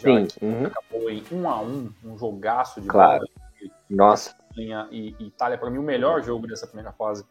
[0.00, 0.66] Sim, que uhum.
[0.66, 3.20] acabou em 1 um a 1 um, um jogaço de claro.
[3.20, 3.70] bola.
[3.88, 4.36] Nossa.
[4.50, 7.24] Espanha e Itália, para mim, o melhor jogo dessa primeira fase,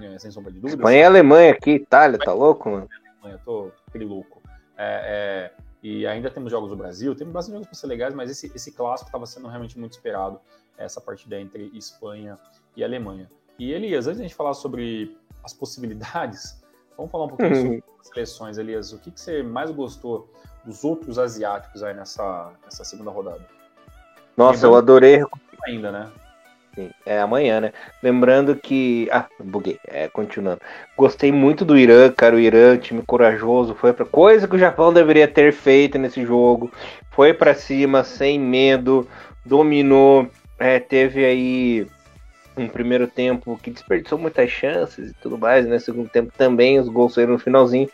[0.00, 0.76] é, sem sombra de dúvida.
[0.76, 2.88] Espanha e Alemanha aqui, Itália, tá louco, mano?
[3.22, 4.42] Alemanha, tô aquele louco.
[4.76, 8.30] É, é, e ainda temos jogos do Brasil, temos bastante jogos para ser legais, mas
[8.30, 10.40] esse, esse clássico estava sendo realmente muito esperado,
[10.76, 12.36] essa partida entre Espanha
[12.76, 13.30] e Alemanha.
[13.58, 16.64] E Elias, antes de a gente falar sobre as possibilidades,
[16.96, 17.80] vamos falar um pouquinho Uhum.
[18.00, 18.92] sobre as seleções, Elias.
[18.92, 20.32] O que, que você mais gostou
[20.64, 23.40] dos outros asiáticos aí nessa, nessa segunda rodada?
[24.36, 25.22] Nossa, eu adorei.
[25.66, 26.10] Ainda, né?
[26.74, 27.72] Sim, é amanhã, né?
[28.02, 29.08] Lembrando que.
[29.12, 29.78] Ah, buguei.
[29.86, 30.60] É, continuando.
[30.96, 32.34] Gostei muito do Irã, cara.
[32.34, 34.04] O Irã, time corajoso, foi pra.
[34.04, 36.72] Coisa que o Japão deveria ter feito nesse jogo.
[37.12, 39.08] Foi pra cima, sem medo,
[39.44, 40.28] dominou.
[40.58, 41.86] É, teve aí
[42.56, 45.78] um primeiro tempo que desperdiçou muitas chances e tudo mais, né?
[45.78, 47.88] Segundo tempo também, os gols saíram no finalzinho.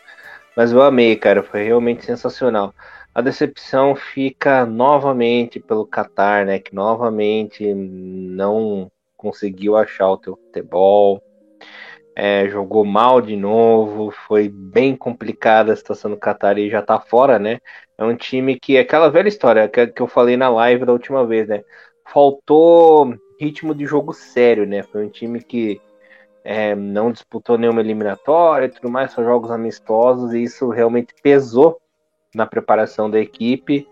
[0.55, 1.43] Mas eu amei, cara.
[1.43, 2.73] Foi realmente sensacional.
[3.13, 6.59] A decepção fica novamente pelo Qatar, né?
[6.59, 11.21] Que novamente não conseguiu achar o teu futebol.
[12.15, 14.11] É, jogou mal de novo.
[14.11, 17.59] Foi bem complicada a situação do Qatar e já tá fora, né?
[17.97, 21.25] É um time que aquela velha história que, que eu falei na live da última
[21.25, 21.63] vez, né?
[22.07, 24.83] Faltou ritmo de jogo sério, né?
[24.83, 25.81] Foi um time que
[26.43, 31.79] é, não disputou nenhuma eliminatória e tudo mais, só jogos amistosos, e isso realmente pesou
[32.33, 33.87] na preparação da equipe.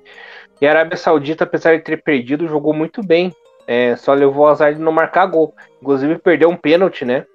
[0.62, 3.34] E a Arábia Saudita, apesar de ter perdido, jogou muito bem.
[3.68, 5.54] É, só levou o azar de não marcar gol.
[5.82, 7.26] Inclusive perdeu um pênalti, né?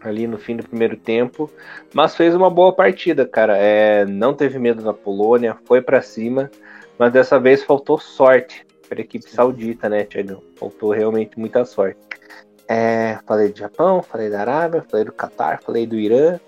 [0.00, 1.50] Ali no fim do primeiro tempo.
[1.92, 3.56] Mas fez uma boa partida, cara.
[3.58, 6.50] É, não teve medo da Polônia, foi para cima.
[6.98, 10.42] Mas dessa vez faltou sorte para a equipe saudita, né, Tiagão?
[10.56, 11.98] Faltou realmente muita sorte.
[12.68, 16.38] É, falei do Japão, falei da Arábia, falei do Catar, falei do Irã.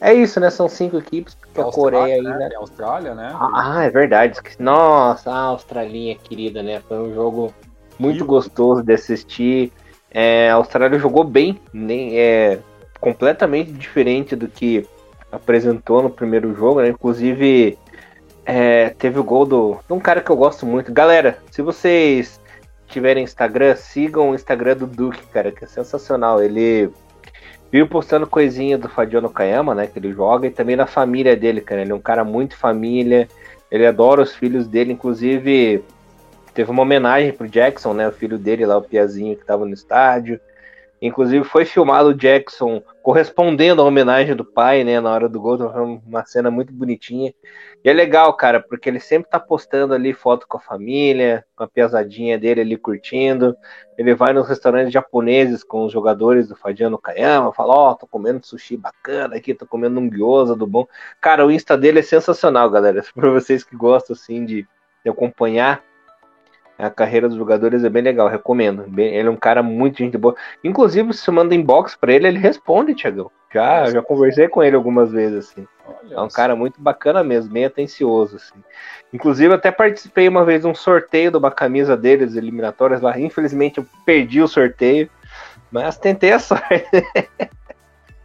[0.00, 0.48] É isso, né?
[0.50, 2.38] São cinco equipes, porque a, a Coreia ainda.
[2.38, 2.50] Né?
[2.54, 3.36] A Austrália, né?
[3.38, 4.40] Ah, é verdade.
[4.58, 6.80] Nossa, a Australinha querida, né?
[6.88, 7.54] Foi um jogo
[7.98, 9.72] muito gostoso de assistir.
[10.10, 12.58] É, a Austrália jogou bem, nem, é,
[12.98, 14.88] completamente diferente do que
[15.30, 16.88] apresentou no primeiro jogo, né?
[16.88, 17.78] Inclusive,
[18.44, 20.90] é, teve o gol do, de um cara que eu gosto muito.
[20.92, 22.39] Galera, se vocês
[22.90, 26.42] tiverem Instagram, sigam o Instagram do Duque, cara, que é sensacional.
[26.42, 26.90] Ele
[27.70, 31.60] viu postando coisinha do Fadio Kayama, né, que ele joga, e também da família dele,
[31.60, 31.82] cara.
[31.82, 33.28] Ele é um cara muito família,
[33.70, 35.82] ele adora os filhos dele, inclusive
[36.52, 39.72] teve uma homenagem pro Jackson, né, o filho dele lá, o Piazinho, que tava no
[39.72, 40.40] estádio.
[41.00, 45.56] Inclusive foi filmado o Jackson correspondendo à homenagem do pai, né, na hora do gol,
[46.06, 47.32] uma cena muito bonitinha.
[47.82, 51.64] E é legal, cara, porque ele sempre tá postando ali foto com a família, com
[51.64, 53.56] a piazadinha dele ali curtindo.
[53.96, 58.06] Ele vai nos restaurantes japoneses com os jogadores do Fadiano Kayama, fala, ó, oh, tô
[58.06, 60.86] comendo sushi bacana aqui, tô comendo um gyoza do bom.
[61.22, 63.02] Cara, o Insta dele é sensacional, galera.
[63.14, 64.66] Pra vocês que gostam, assim, de,
[65.02, 65.82] de acompanhar
[66.78, 68.84] a carreira dos jogadores é bem legal, recomendo.
[68.98, 70.34] Ele é um cara muito gente boa.
[70.64, 73.30] Inclusive, se você manda inbox pra ele, ele responde, Tiagão.
[73.52, 75.66] Já, já conversei com ele algumas vezes, assim.
[75.86, 78.62] Olha é um cara muito bacana mesmo, bem atencioso, assim.
[79.12, 83.18] Inclusive, até participei uma vez de um sorteio de uma camisa deles, eliminatórias lá.
[83.18, 85.10] Infelizmente, eu perdi o sorteio,
[85.70, 86.86] mas tentei a sorte.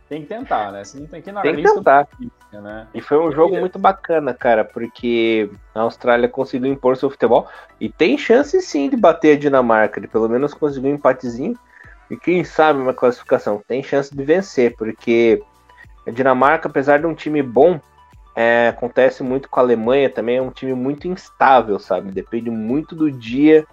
[0.07, 0.83] Tem que tentar, né?
[0.83, 2.07] Você não tem que ir na tem que tentar.
[2.53, 2.87] Né?
[2.93, 7.47] E foi um jogo muito bacana, cara, porque a Austrália conseguiu impor seu futebol
[7.79, 11.57] e tem chance sim de bater a Dinamarca, de pelo menos conseguir um empatezinho
[12.09, 13.61] e quem sabe uma classificação.
[13.67, 15.41] Tem chance de vencer, porque
[16.07, 17.79] a Dinamarca, apesar de um time bom,
[18.35, 22.11] é, acontece muito com a Alemanha também, é um time muito instável, sabe?
[22.11, 23.65] Depende muito do dia,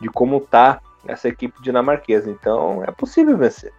[0.00, 2.30] de como tá essa equipe dinamarquesa.
[2.30, 3.72] Então é possível vencer.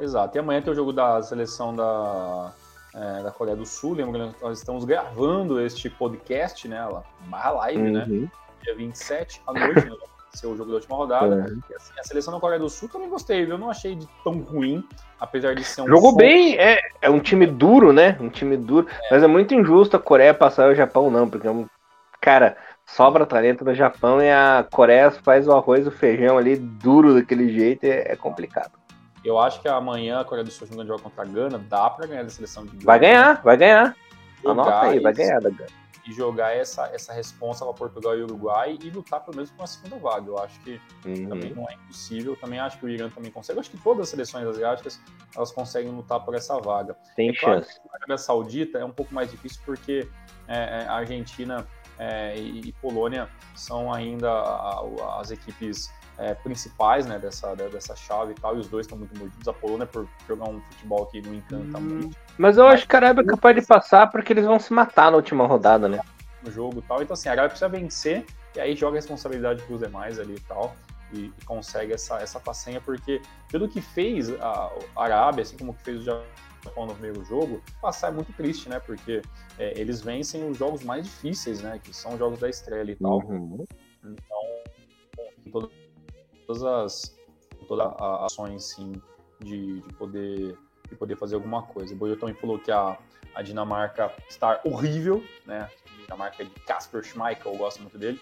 [0.00, 0.36] Exato.
[0.36, 2.52] E amanhã tem o jogo da seleção da,
[2.94, 3.94] é, da Coreia do Sul.
[3.94, 6.88] Lembrando que nós estamos gravando este podcast, né?
[7.26, 7.92] Barra live, Uhum.
[7.92, 8.04] né?
[8.62, 9.96] Dia 27 à noite, né?
[10.34, 11.34] Ser o jogo da última rodada.
[11.34, 11.60] Uhum.
[11.70, 13.54] E, assim, a seleção da Coreia do Sul também gostei, viu?
[13.54, 14.82] Eu não achei de tão ruim,
[15.20, 15.88] apesar de ser um.
[15.88, 18.16] Jogou bem, é, é um time duro, né?
[18.18, 18.86] Um time duro.
[19.10, 21.66] Mas é muito injusto a Coreia passar o Japão, não, porque é um.
[22.20, 22.56] Cara,
[22.86, 27.14] sobra talento no Japão e a Coreia faz o arroz e o feijão ali duro
[27.14, 28.72] daquele jeito, é, é complicado.
[29.24, 32.06] Eu acho que amanhã a Coreia do Sul jogando jogo contra a Gana, dá pra
[32.06, 32.84] ganhar da seleção de Gana.
[32.84, 33.96] Vai ganhar, vai ganhar.
[34.44, 35.81] Anota aí, vai ganhar da Gana.
[36.06, 39.66] E jogar essa, essa responsa para Portugal e Uruguai e lutar pelo menos com a
[39.66, 40.28] segunda vaga.
[40.28, 41.28] Eu acho que uhum.
[41.28, 42.36] também não é impossível.
[42.36, 43.58] Também acho que o Irã também consegue.
[43.58, 45.00] Eu acho que todas as seleções asiáticas
[45.34, 46.96] elas conseguem lutar por essa vaga.
[47.14, 47.80] Tem é chance.
[47.80, 50.08] Claro a Arábia Saudita é um pouco mais difícil porque
[50.48, 51.66] é, é a Argentina
[51.98, 54.30] é, e, e, Polônia são ainda
[55.18, 55.92] as equipes
[56.22, 59.48] é, principais né, dessa, dessa chave e tal, e os dois estão muito mordidos.
[59.48, 62.16] A Polônia por jogar um futebol que não encanta hum, muito.
[62.38, 65.10] Mas eu acho que a Arábia é capaz de passar porque eles vão se matar
[65.10, 66.00] na última rodada, né?
[66.44, 67.02] No jogo e tal.
[67.02, 70.36] Então, assim, a Arábia precisa vencer e aí joga a responsabilidade para os demais ali
[70.36, 70.76] e tal.
[71.12, 73.20] E, e, consegue essa, essa façanha, porque
[73.50, 77.60] pelo que fez a, a Arábia, assim como que fez o Japão no primeiro jogo,
[77.82, 78.78] passar é muito triste, né?
[78.78, 79.20] Porque
[79.58, 81.80] é, eles vencem os jogos mais difíceis, né?
[81.82, 83.18] Que são os jogos da estrela e tal.
[83.18, 83.64] Uhum.
[84.04, 85.68] Então,
[86.52, 87.16] todas as
[87.66, 88.92] todas as ações sim
[89.40, 90.56] de, de, poder
[90.88, 91.94] de poder fazer alguma coisa.
[91.94, 92.98] O também falou que a,
[93.34, 95.68] a Dinamarca está horrível, né?
[95.86, 98.20] A Dinamarca é de Casper Schmeichel, eu gosto muito dele.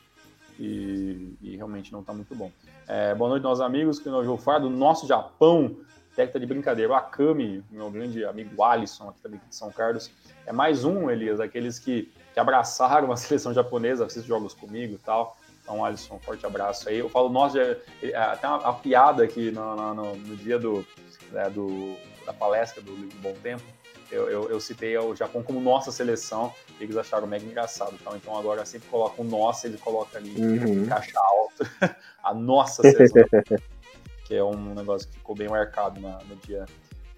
[0.59, 2.53] E, e realmente não está muito bom.
[2.87, 5.76] É, boa noite, nossos amigos, que nós vamos falar do nosso Japão.
[6.14, 6.93] Que tá de brincadeira.
[6.93, 10.11] O Akami, meu grande amigo Alisson, aqui também de São Carlos,
[10.45, 14.99] é mais um, Elias, daqueles que, que abraçaram a seleção japonesa, assiste jogos comigo e
[14.99, 15.37] tal.
[15.71, 16.99] Então, Alisson, um forte abraço aí.
[16.99, 20.85] Eu falo, nossa, é, até uma, uma, piada aqui no, no, no dia do,
[21.31, 21.97] né, do,
[22.27, 23.62] da palestra do Livro Bom Tempo.
[24.11, 27.95] Eu, eu, eu, citei o Japão como nossa seleção e eles acharam mega engraçado.
[28.01, 30.89] Então, então agora sempre coloca o nossa, ele coloca ali uhum.
[30.89, 31.71] caixa alta,
[32.21, 33.23] a nossa seleção.
[34.27, 36.66] que é um negócio que ficou bem marcado na, no dia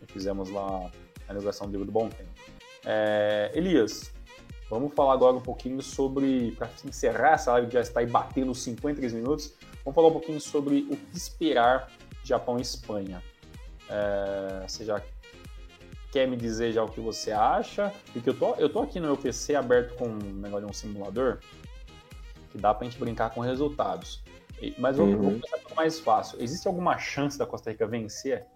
[0.07, 0.91] que fizemos lá
[1.27, 2.29] a inauguração do Livro do Bom Tempo.
[2.85, 4.13] É, Elias,
[4.73, 8.55] Vamos falar agora um pouquinho sobre, para encerrar essa live que já está aí batendo
[8.55, 9.53] 53 minutos,
[9.85, 11.91] vamos falar um pouquinho sobre o que esperar
[12.25, 13.23] Japão e Espanha.
[13.87, 15.03] É, você já
[16.11, 17.93] quer me dizer já o que você acha?
[18.15, 20.73] Porque eu tô, eu tô aqui no meu PC aberto com um negócio de um
[20.73, 21.41] simulador
[22.51, 24.25] que dá para a gente brincar com resultados.
[24.79, 25.19] Mas uhum.
[25.19, 26.43] vamos começar pelo mais fácil.
[26.43, 28.47] Existe alguma chance da Costa Rica vencer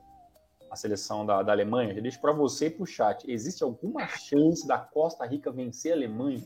[0.70, 3.30] a seleção da, da Alemanha, eu deixo para você e para o chat.
[3.30, 6.42] Existe alguma chance da Costa Rica vencer a Alemanha?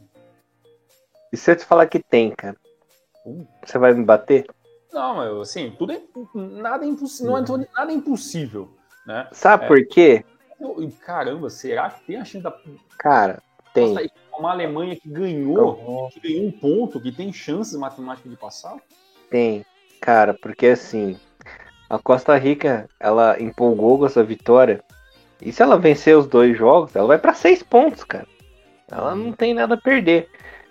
[1.32, 2.56] E se eu te falar que tem, cara?
[3.24, 3.46] Uh.
[3.64, 4.46] Você vai me bater?
[4.92, 6.02] Não, eu, assim, tudo é
[6.34, 8.68] nada é impossível, não é nada é impossível,
[9.06, 9.28] né?
[9.30, 10.24] Sabe é, por quê?
[10.60, 12.52] Eu, caramba, será que tem a chance da
[12.98, 13.40] Cara,
[13.72, 14.10] tem.
[14.36, 18.78] Uma Alemanha que ganhou, que ganhou um ponto, que tem chances matemáticas de passar?
[19.28, 19.64] Tem,
[20.00, 21.18] cara, porque assim,
[21.90, 24.80] a Costa Rica, ela empolgou com essa vitória.
[25.42, 28.28] E se ela vencer os dois jogos, ela vai para seis pontos, cara.
[28.88, 30.28] Ela não tem nada a perder.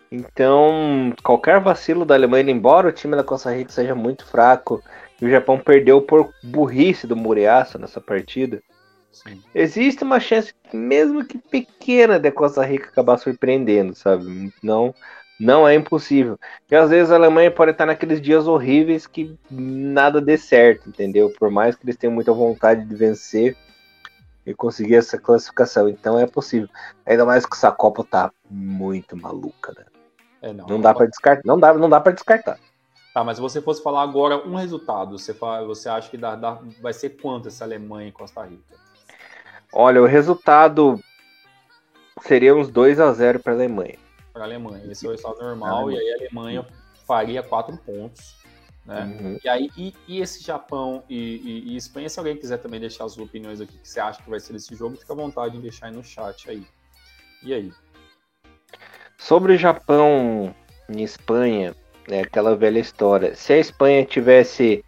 [0.09, 4.81] Então, qualquer vacilo da Alemanha, embora o time da Costa Rica seja muito fraco,
[5.21, 8.63] e o Japão perdeu por burrice do Muriaço nessa partida,
[9.11, 9.41] Sim.
[9.53, 14.53] existe uma chance, mesmo que pequena, da Costa Rica acabar surpreendendo, sabe?
[14.63, 14.95] Não,
[15.39, 16.37] não é impossível.
[16.69, 21.33] E às vezes a Alemanha pode estar naqueles dias horríveis que nada dê certo, entendeu?
[21.39, 23.55] Por mais que eles tenham muita vontade de vencer
[24.45, 25.87] e conseguir essa classificação.
[25.87, 26.67] Então é possível.
[27.05, 29.85] Ainda mais que essa Copa tá muito maluca, né?
[30.41, 31.41] É, não, não dá para descartar.
[31.45, 32.59] Não dá, não dá para descartar.
[33.13, 36.35] Tá, mas se você fosse falar agora um resultado, você, fala, você acha que dá,
[36.35, 38.75] dá, vai ser quanto essa Alemanha e Costa Rica?
[39.71, 40.99] Olha, o resultado
[42.21, 44.83] seria uns 2 a 0 para a Alemanha para a Alemanha.
[44.91, 46.65] Esse é o resultado normal, e aí a Alemanha
[47.05, 48.37] faria quatro pontos.
[48.85, 49.03] Né?
[49.03, 49.39] Uhum.
[49.43, 53.05] E aí, e, e, esse Japão e, e, e, Espanha, se alguém quiser também deixar
[53.05, 55.61] as opiniões aqui que você acha que vai ser esse jogo, fica à vontade em
[55.61, 56.65] deixar aí no chat aí.
[57.43, 57.71] E aí?
[59.17, 60.55] Sobre o Japão
[60.89, 61.75] e Espanha,
[62.07, 63.35] é aquela velha história.
[63.35, 64.83] Se a Espanha tivesse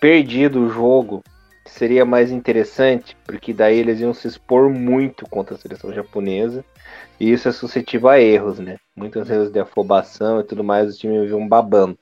[0.00, 1.22] perdido o jogo,
[1.64, 6.64] seria mais interessante, porque daí eles iam se expor muito contra a seleção japonesa.
[7.18, 8.76] E isso é suscetível a erros, né?
[8.94, 11.98] Muitos erros de afobação e tudo mais, o time viu um babando.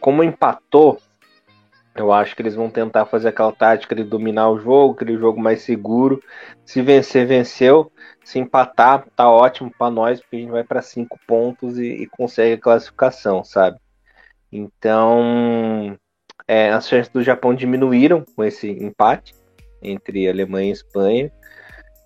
[0.00, 0.98] Como empatou,
[1.94, 5.40] eu acho que eles vão tentar fazer aquela tática de dominar o jogo, aquele jogo
[5.40, 6.22] mais seguro.
[6.64, 7.92] Se vencer, venceu.
[8.24, 12.06] Se empatar, tá ótimo para nós, porque a gente vai para cinco pontos e, e,
[12.06, 13.78] consegue a classificação, sabe?
[14.50, 15.98] Então,
[16.46, 19.34] é, as chances do Japão diminuíram com esse empate
[19.82, 21.32] entre Alemanha e Espanha.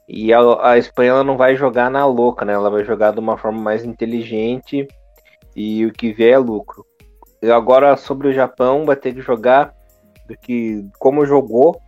[0.08, 0.40] E a,
[0.70, 2.52] a Espanha ela não vai jogar na louca, né?
[2.52, 4.86] Ela vai jogar de uma forma mais inteligente
[5.54, 6.84] e o que vier é lucro.
[7.42, 9.74] E agora sobre o Japão vai ter que jogar
[10.26, 11.80] do que como jogou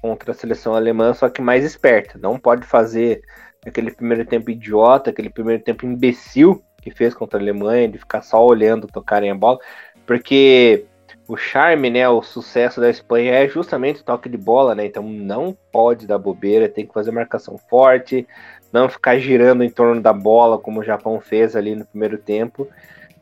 [0.00, 2.18] contra a seleção alemã, só que mais esperta.
[2.18, 3.22] Não pode fazer
[3.66, 8.20] aquele primeiro tempo idiota, aquele primeiro tempo imbecil que fez contra a Alemanha, de ficar
[8.20, 9.58] só olhando tocarem a bola,
[10.06, 10.84] porque
[11.26, 14.84] o charme, né, o sucesso da Espanha é justamente o toque de bola, né?
[14.84, 18.26] Então não pode dar bobeira, tem que fazer marcação forte,
[18.72, 22.68] não ficar girando em torno da bola como o Japão fez ali no primeiro tempo.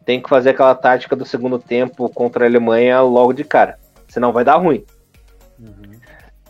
[0.05, 3.79] Tem que fazer aquela tática do segundo tempo contra a Alemanha logo de cara,
[4.09, 4.85] senão vai dar ruim.
[5.61, 5.93] Uhum.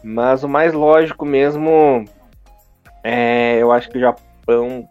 [0.03, 2.07] Mas o mais lógico mesmo
[3.05, 4.89] é, eu acho que o Japão.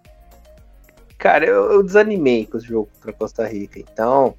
[1.17, 3.79] Cara, eu, eu desanimei com o jogo contra a Costa Rica.
[3.79, 4.35] Então,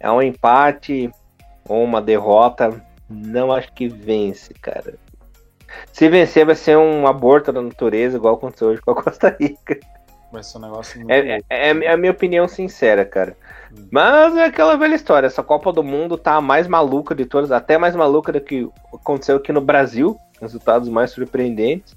[0.00, 1.10] é um empate
[1.68, 2.82] ou uma derrota.
[3.08, 4.94] Não acho que vence, cara.
[5.92, 9.78] Se vencer, vai ser um aborto da natureza, igual aconteceu hoje com a Costa Rica.
[10.32, 11.12] Vai ser um negócio muito.
[11.12, 13.36] É, é, é, a minha opinião sincera, cara.
[13.72, 13.86] Hum.
[13.90, 15.26] Mas é aquela velha história.
[15.26, 18.68] Essa Copa do Mundo tá a mais maluca de todas, até mais maluca do que
[18.92, 20.18] aconteceu aqui no Brasil.
[20.40, 21.96] Resultados mais surpreendentes.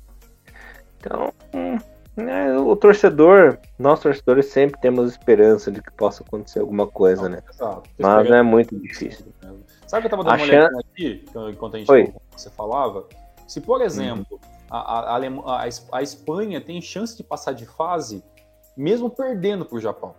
[1.00, 1.78] Então, hum,
[2.18, 7.30] é, o torcedor, nós torcedores sempre temos esperança de que possa acontecer alguma coisa, não,
[7.30, 7.44] né?
[7.48, 7.90] Exato.
[8.00, 9.28] Mas é muito difícil.
[9.86, 12.14] Sabe que eu tava dando uma olhada aqui, enquanto a gente Oi.
[12.36, 13.08] você falava?
[13.48, 14.68] Se, por exemplo, hum.
[14.70, 18.24] a, a, a, a, Espanha tem chance de passar de fase,
[18.76, 20.16] mesmo perdendo para o Japão.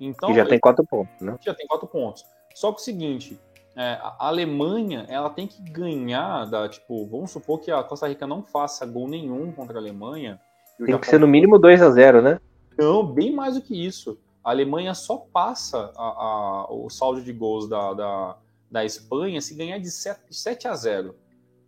[0.00, 1.36] Então, e já tem quatro pontos, né?
[1.40, 2.24] Já tem quatro pontos.
[2.54, 3.38] Só que o seguinte,
[3.76, 8.26] é, a Alemanha ela tem que ganhar da tipo vamos supor que a Costa Rica
[8.26, 10.40] não faça gol nenhum contra a Alemanha
[10.78, 11.00] tem Japão...
[11.00, 12.40] que ser no mínimo 2 a 0 né?
[12.78, 14.18] Não bem mais do que isso.
[14.42, 18.36] A Alemanha só passa a, a, o saldo de gols da, da,
[18.70, 21.14] da Espanha se ganhar de 7, 7 a 0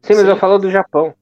[0.02, 1.14] sim mas eu falo do Japão.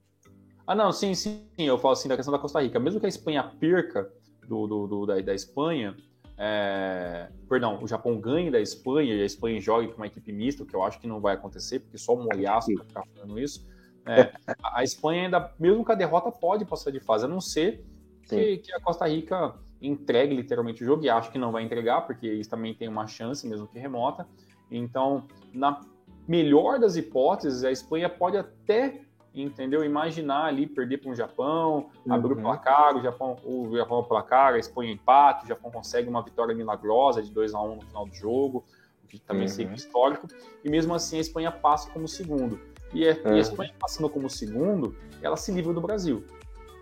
[0.67, 2.81] Ah não sim sim eu falo assim da questão da Costa Rica.
[2.81, 4.11] Mesmo que a Espanha perca
[4.49, 5.95] do, do, do da, da Espanha
[6.37, 10.65] é, perdão, o Japão ganhe da Espanha e a Espanha jogue com uma equipe mista,
[10.65, 13.67] que eu acho que não vai acontecer, porque só o vai ficar falando isso.
[14.07, 14.33] É,
[14.63, 17.85] a Espanha ainda, mesmo com a derrota, pode passar de fase, a não ser
[18.29, 22.03] que, que, a Costa Rica entregue literalmente o jogo, e acho que não vai entregar,
[22.03, 24.27] porque eles também têm uma chance, mesmo que remota.
[24.71, 25.81] Então, na
[26.27, 29.01] melhor das hipóteses, a Espanha pode até
[29.35, 29.85] entendeu?
[29.85, 32.15] Imaginar ali perder para um Japão, uhum.
[32.15, 36.09] abrir o placar, o Japão, o Japão o placar, a Espanha empate, o Japão consegue
[36.09, 38.65] uma vitória milagrosa de 2 a 1 um no final do jogo,
[39.03, 39.49] o que também uhum.
[39.49, 40.29] seria histórico,
[40.63, 42.61] e mesmo assim a Espanha passa como segundo.
[42.95, 43.35] E, é, uhum.
[43.35, 46.25] e a Espanha passando como segundo, ela se livra do Brasil.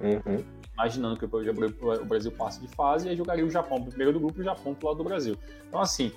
[0.00, 0.44] Uhum.
[0.74, 4.38] Imaginando que o Brasil passe de fase, e aí jogaria o Japão primeiro do grupo
[4.38, 5.36] e o Japão pro lado do Brasil.
[5.68, 6.12] Então, assim,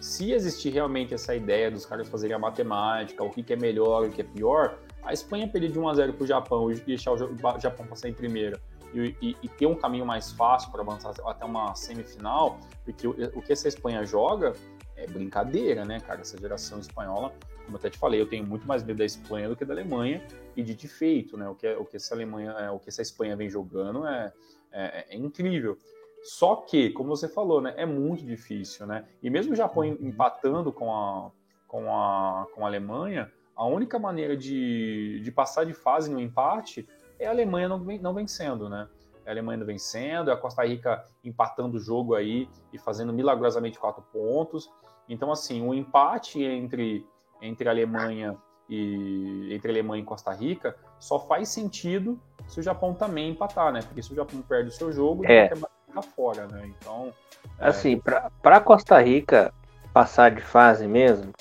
[0.00, 4.04] se existir realmente essa ideia dos caras fazerem a matemática, o que, que é melhor,
[4.04, 6.74] o que é pior, a Espanha perder de 1 a 0 para o Japão e
[6.76, 7.16] deixar o
[7.58, 8.60] Japão passar em primeira
[8.94, 13.10] e, e, e ter um caminho mais fácil para avançar até uma semifinal, porque o,
[13.34, 14.52] o, que essa Espanha joga
[14.96, 16.20] é brincadeira, né, cara?
[16.20, 17.32] Essa geração espanhola,
[17.64, 20.24] como até te falei, eu tenho muito mais medo da Espanha do que da Alemanha
[20.56, 21.48] e de feito, né?
[21.48, 24.32] O que, o que essa Alemanha, é, o que essa Espanha vem jogando é,
[24.70, 25.78] é, é incrível.
[26.22, 29.04] Só que, como você falou, né, é muito difícil, né?
[29.22, 31.30] E mesmo o Japão empatando com a,
[31.66, 36.88] com a, com a Alemanha, a única maneira de, de passar de fase no empate
[37.18, 38.88] é a Alemanha não, não vencendo, né?
[39.24, 43.12] É a Alemanha não vencendo, é a Costa Rica empatando o jogo aí e fazendo
[43.12, 44.70] milagrosamente quatro pontos.
[45.08, 47.06] Então, assim, o um empate entre,
[47.42, 48.36] entre Alemanha
[48.68, 53.80] e entre Alemanha e Costa Rica só faz sentido se o Japão também empatar, né?
[53.82, 55.46] Porque se o Japão perde o seu jogo, é.
[55.46, 56.70] ele ficar fora, né?
[56.78, 57.12] Então.
[57.58, 57.68] É...
[57.68, 58.00] Assim,
[58.42, 59.52] para Costa Rica
[59.92, 61.32] passar de fase mesmo,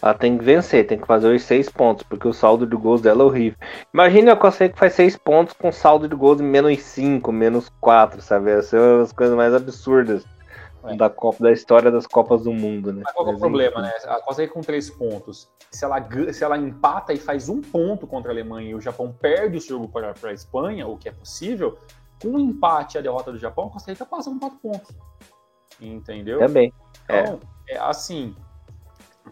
[0.00, 3.02] ela tem que vencer, tem que fazer os seis pontos, porque o saldo de gols
[3.02, 3.58] dela é horrível.
[3.92, 7.68] Imagina a Costa Rica faz seis pontos com saldo de gols de menos cinco, menos
[7.80, 8.50] quatro, sabe?
[8.50, 10.24] Essas são as coisas mais absurdas
[10.84, 10.96] é.
[10.96, 13.02] da Copa, da história das Copas do Mundo, né?
[13.04, 13.92] Mas qual é o problema, né?
[14.04, 15.48] A Costa Rica com três pontos.
[15.70, 19.12] Se ela, se ela empata e faz um ponto contra a Alemanha e o Japão
[19.12, 21.78] perde o jogo para a Espanha, o que é possível,
[22.20, 24.58] com o um empate e a derrota do Japão, a Costa Rica passa com quatro
[24.58, 24.96] pontos.
[25.80, 26.38] Entendeu?
[26.38, 26.72] Também.
[27.04, 28.34] Então, é, é assim,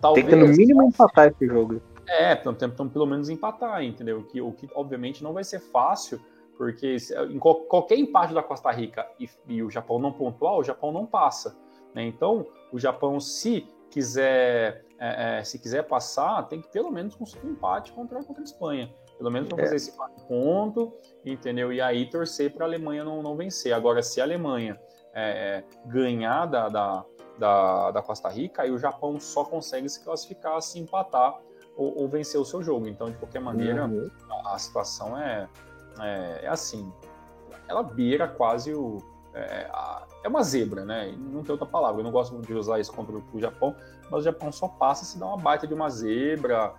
[0.00, 1.80] Talvez, Tem que no mínimo empatar esse jogo.
[2.06, 4.22] É, então, então pelo menos empatar, entendeu?
[4.24, 6.20] Que, o que obviamente não vai ser fácil,
[6.58, 10.64] porque se, em qualquer empate da Costa Rica e, e, o Japão não pontuar, o
[10.64, 11.56] Japão não passa.
[11.94, 12.04] Né?
[12.04, 17.46] Então, o Japão, se quiser, é, é, se quiser passar, tem que pelo menos conseguir
[17.46, 18.92] um empate contra, contra a Espanha.
[19.16, 19.64] Pelo menos para é.
[19.64, 19.96] fazer esse
[20.28, 20.92] ponto,
[21.24, 21.72] entendeu?
[21.72, 23.72] E aí torcer para a Alemanha não, não vencer.
[23.72, 24.78] Agora, se a Alemanha
[25.14, 27.04] é, ganhar da, da
[27.38, 31.38] da, da Costa Rica, e o Japão só consegue se classificar se empatar
[31.76, 32.88] ou, ou vencer o seu jogo.
[32.88, 34.10] Então, de qualquer maneira, uhum.
[34.28, 35.48] a, a, situação é,
[36.00, 36.92] é, é, assim,
[37.68, 38.98] ela beira quase o...
[39.34, 41.14] É, a, é uma zebra, né?
[41.16, 42.00] Não tem outra palavra.
[42.00, 43.74] Eu não gosto de usar isso contra o Japão,
[44.10, 46.74] mas o Japão só passa se dá uma baita de uma zebra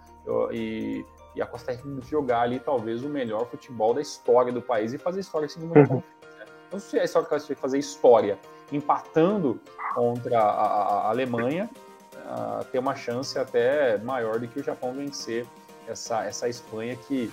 [0.52, 1.06] e,
[1.36, 4.98] e a Costa Rica jogar ali talvez o melhor futebol da história do país e
[4.98, 5.98] fazer história assim no Japão.
[5.98, 6.46] Né?
[6.72, 8.38] sei se a história que vai fazer história,
[8.72, 9.60] empatando
[9.96, 11.70] contra a, a, a Alemanha,
[12.16, 15.48] uh, ter uma chance até maior do que o Japão vencer
[15.88, 17.32] essa, essa Espanha que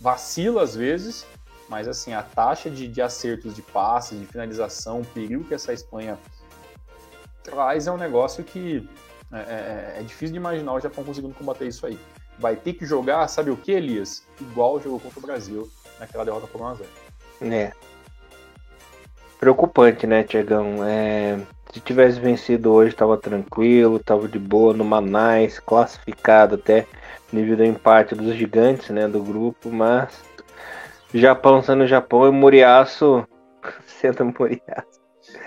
[0.00, 1.26] vacila às vezes,
[1.68, 5.72] mas assim, a taxa de, de acertos de passes, de finalização, o perigo que essa
[5.72, 6.18] Espanha
[7.42, 8.88] traz é um negócio que
[9.32, 11.98] é, é, é, difícil de imaginar o Japão conseguindo combater isso aí.
[12.38, 14.22] Vai ter que jogar, sabe o que, Elias?
[14.40, 15.68] Igual jogou contra o Brasil
[15.98, 16.86] naquela derrota por 1x0.
[17.42, 17.72] É.
[19.38, 20.84] Preocupante, né, Tiagão?
[20.84, 21.38] É...
[21.72, 26.86] Se tivesse vencido hoje, tava tranquilo, tava de boa, no Manais, classificado até
[27.32, 30.22] nível do empate dos gigantes, né, do grupo, mas
[31.12, 33.26] Japão sendo Japão e Muriaço
[33.86, 35.00] sendo Muriaço.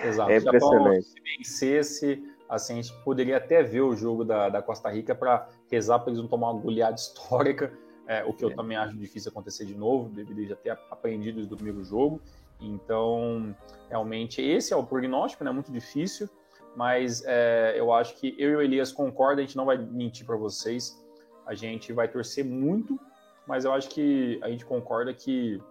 [0.04, 0.32] Exato.
[0.32, 1.08] É impressionante.
[1.08, 5.16] Japão, se vencesse, assim, a gente poderia até ver o jogo da, da Costa Rica
[5.16, 7.72] para rezar para eles não tomar uma goleada histórica,
[8.08, 8.54] é, o que eu é.
[8.54, 12.22] também acho difícil acontecer de novo, devido já ter aprendido do primeiro jogo.
[12.60, 13.56] Então,
[13.90, 15.52] realmente, esse é o prognóstico, né?
[15.52, 16.30] Muito difícil,
[16.76, 20.26] mas é, eu acho que eu e o Elias concordam, a gente não vai mentir
[20.26, 21.02] para vocês.
[21.46, 23.00] A gente vai torcer muito,
[23.48, 25.62] mas eu acho que a gente concorda que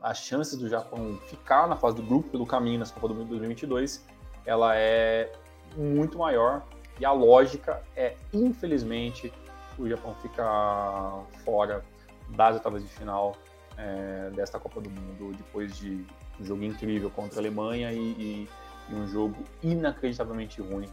[0.00, 3.28] as chances do Japão ficar na fase do grupo pelo caminho nessa Copa do Mundo
[3.30, 4.06] 2022,
[4.46, 5.32] ela é
[5.76, 6.62] muito maior
[7.00, 9.32] e a lógica é, infelizmente,
[9.78, 11.84] o Japão ficar fora
[12.30, 13.36] das oitavas de final
[13.76, 16.04] é, desta Copa do Mundo depois de
[16.40, 18.48] um jogo incrível contra a Alemanha e, e,
[18.88, 20.88] e um jogo inacreditavelmente ruim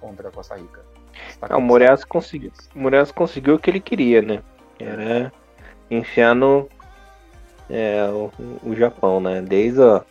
[0.00, 0.84] contra a Costa Rica.
[1.40, 4.40] Tá o Moraes conseguiu, o conseguiu o que ele queria, né?
[4.78, 5.32] Era
[5.90, 6.68] enfiar no
[7.68, 8.30] é, o,
[8.62, 9.40] o, Japão, né?
[9.40, 10.02] Desde o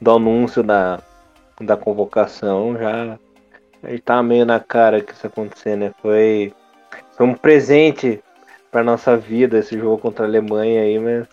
[0.00, 1.00] do anúncio da,
[1.60, 3.18] da convocação já
[3.84, 5.92] ele tá meio na cara que isso acontecer, né?
[6.00, 6.52] Foi,
[7.12, 8.22] foi um presente
[8.70, 11.26] para nossa vida esse jogo contra a Alemanha aí, mas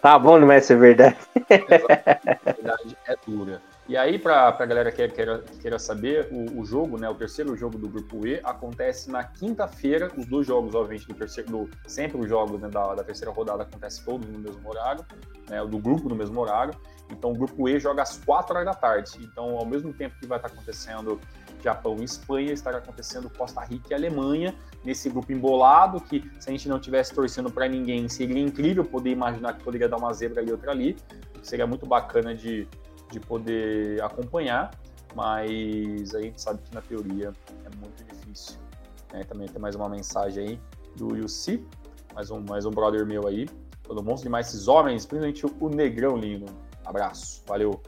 [0.00, 1.16] tá bom, não vai ser verdade.
[1.48, 3.62] verdade é dura.
[3.86, 7.54] E aí, para a galera que queira, queira saber, o, o, jogo, né, o terceiro
[7.54, 10.10] jogo do Grupo E, acontece na quinta-feira.
[10.16, 13.62] Os dois jogos, obviamente, do terceiro, do, sempre os jogos né, da, da, terceira rodada
[13.62, 15.04] acontecem todos no mesmo horário,
[15.50, 16.74] né, do grupo no mesmo horário.
[17.10, 19.18] Então, o Grupo E joga às 4 horas da tarde.
[19.20, 21.20] Então, ao mesmo tempo que vai estar acontecendo
[21.62, 26.52] Japão e Espanha, estará acontecendo Costa Rica e Alemanha, nesse grupo embolado, que se a
[26.52, 30.40] gente não tivesse torcendo para ninguém, seria incrível poder imaginar que poderia dar uma zebra
[30.40, 30.96] ali outra ali.
[31.42, 32.66] Seria muito bacana de
[33.14, 34.72] de poder acompanhar,
[35.14, 37.32] mas a gente sabe que na teoria
[37.64, 38.58] é muito difícil.
[39.12, 39.22] Né?
[39.22, 40.60] Também tem mais uma mensagem aí
[40.96, 41.64] do Yussi,
[42.12, 43.48] mais um, mais um brother meu aí.
[43.84, 46.46] Todo monstro demais esses homens, principalmente o Negrão lindo.
[46.84, 47.80] Abraço, valeu.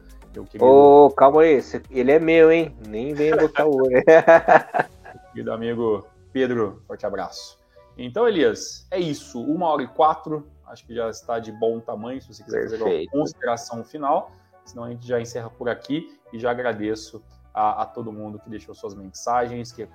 [0.60, 2.76] Ô, oh, calma aí, ele é meu, hein?
[2.86, 4.02] Nem vem botar o olho.
[5.32, 7.58] Querido amigo Pedro, forte abraço.
[7.96, 9.40] Então, Elias, é isso.
[9.40, 10.46] Uma hora e quatro.
[10.66, 12.20] Acho que já está de bom tamanho.
[12.20, 12.84] Se você quiser Perfeito.
[12.84, 14.30] fazer uma consideração final
[14.66, 17.22] senão a gente já encerra por aqui e já agradeço
[17.56, 19.88] a, a todo mundo que deixou suas mensagens, que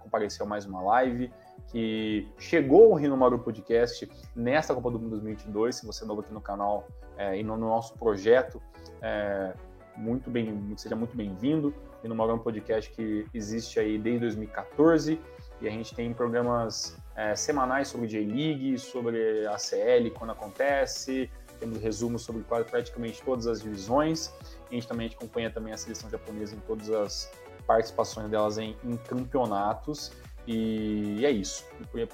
[0.00, 1.32] compareceu mais uma live,
[1.66, 5.74] que chegou o Rino Maru Podcast nesta Copa do Mundo 2022.
[5.74, 6.86] Se você é novo aqui no canal
[7.16, 8.62] é, e no, no, nosso projeto,
[9.02, 9.52] é,
[9.96, 11.74] muito bem, seja muito bem-vindo.
[12.00, 15.20] Rino Maru Podcast que existe aí desde 2014
[15.60, 21.28] e a gente tem programas é, semanais sobre J-League, sobre a CL quando acontece,
[21.58, 24.32] temos resumos sobre praticamente todas as divisões.
[24.70, 27.30] A gente também acompanha também a seleção japonesa em todas as
[27.66, 30.12] participações delas em, em campeonatos.
[30.46, 31.64] E é isso.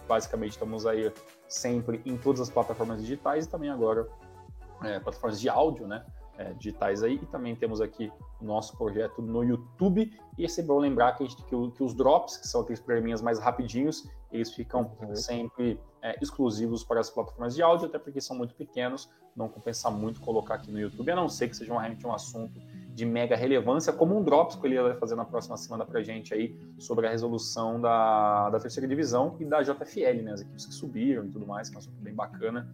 [0.09, 1.13] Basicamente, estamos aí
[1.49, 4.09] sempre em todas as plataformas digitais e também agora
[4.83, 6.05] é, plataformas de áudio, né?
[6.37, 7.15] É, digitais aí.
[7.15, 8.11] E também temos aqui
[8.41, 10.13] o nosso projeto no YouTube.
[10.37, 13.23] E é sempre bom lembrar que, gente, que, que os drops, que são aqueles programinhas
[13.23, 15.15] mais rapidinhos, eles ficam uhum.
[15.15, 19.89] sempre é, exclusivos para as plataformas de áudio, até porque são muito pequenos, não compensa
[19.91, 22.61] muito colocar aqui no YouTube, a não ser que seja realmente um assunto
[22.93, 26.03] de mega relevância, como um Drops que ele vai fazer na próxima semana para a
[26.03, 30.67] gente aí sobre a resolução da, da terceira divisão e da JFL, né, as equipes
[30.67, 32.69] que subiram e tudo mais, que é um assunto bem bacana,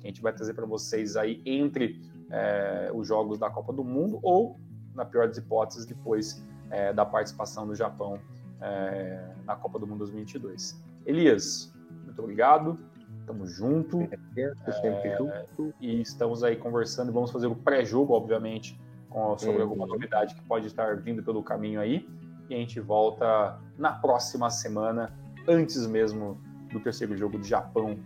[0.00, 2.00] que a gente vai trazer para vocês aí entre
[2.30, 4.58] é, os jogos da Copa do Mundo ou,
[4.94, 8.18] na pior das hipóteses, depois é, da participação do Japão
[8.60, 10.82] é, na Copa do Mundo 2022.
[11.04, 11.72] Elias,
[12.04, 12.78] muito obrigado.
[13.26, 14.02] Tamo junto.
[14.02, 15.74] É, sempre junto.
[15.80, 17.12] E estamos aí conversando.
[17.12, 18.78] Vamos fazer o pré-jogo, obviamente,
[19.10, 19.92] com, sobre alguma uhum.
[19.92, 22.08] novidade que pode estar vindo pelo caminho aí.
[22.48, 25.12] E a gente volta na próxima semana,
[25.48, 26.40] antes mesmo
[26.72, 27.98] do terceiro jogo de Japão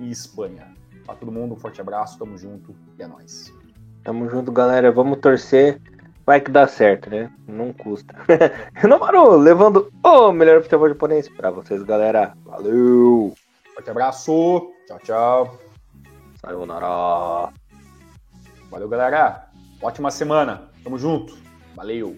[0.00, 0.74] e Espanha.
[1.06, 3.52] Para todo mundo, um forte abraço, tamo junto e é nóis.
[4.04, 4.92] Tamo junto, galera.
[4.92, 5.80] Vamos torcer.
[6.26, 7.30] Vai que dá certo, né?
[7.46, 8.14] Não custa.
[8.74, 12.34] Renomaru, levando o melhor futebol japonês para vocês, galera.
[12.44, 13.34] Valeu!
[13.74, 14.72] Forte abraço.
[14.86, 15.58] Tchau, tchau.
[16.40, 17.52] Sayonara.
[18.70, 19.48] Valeu, galera.
[19.82, 20.70] Ótima semana.
[20.82, 21.36] Tamo junto.
[21.74, 22.16] Valeu.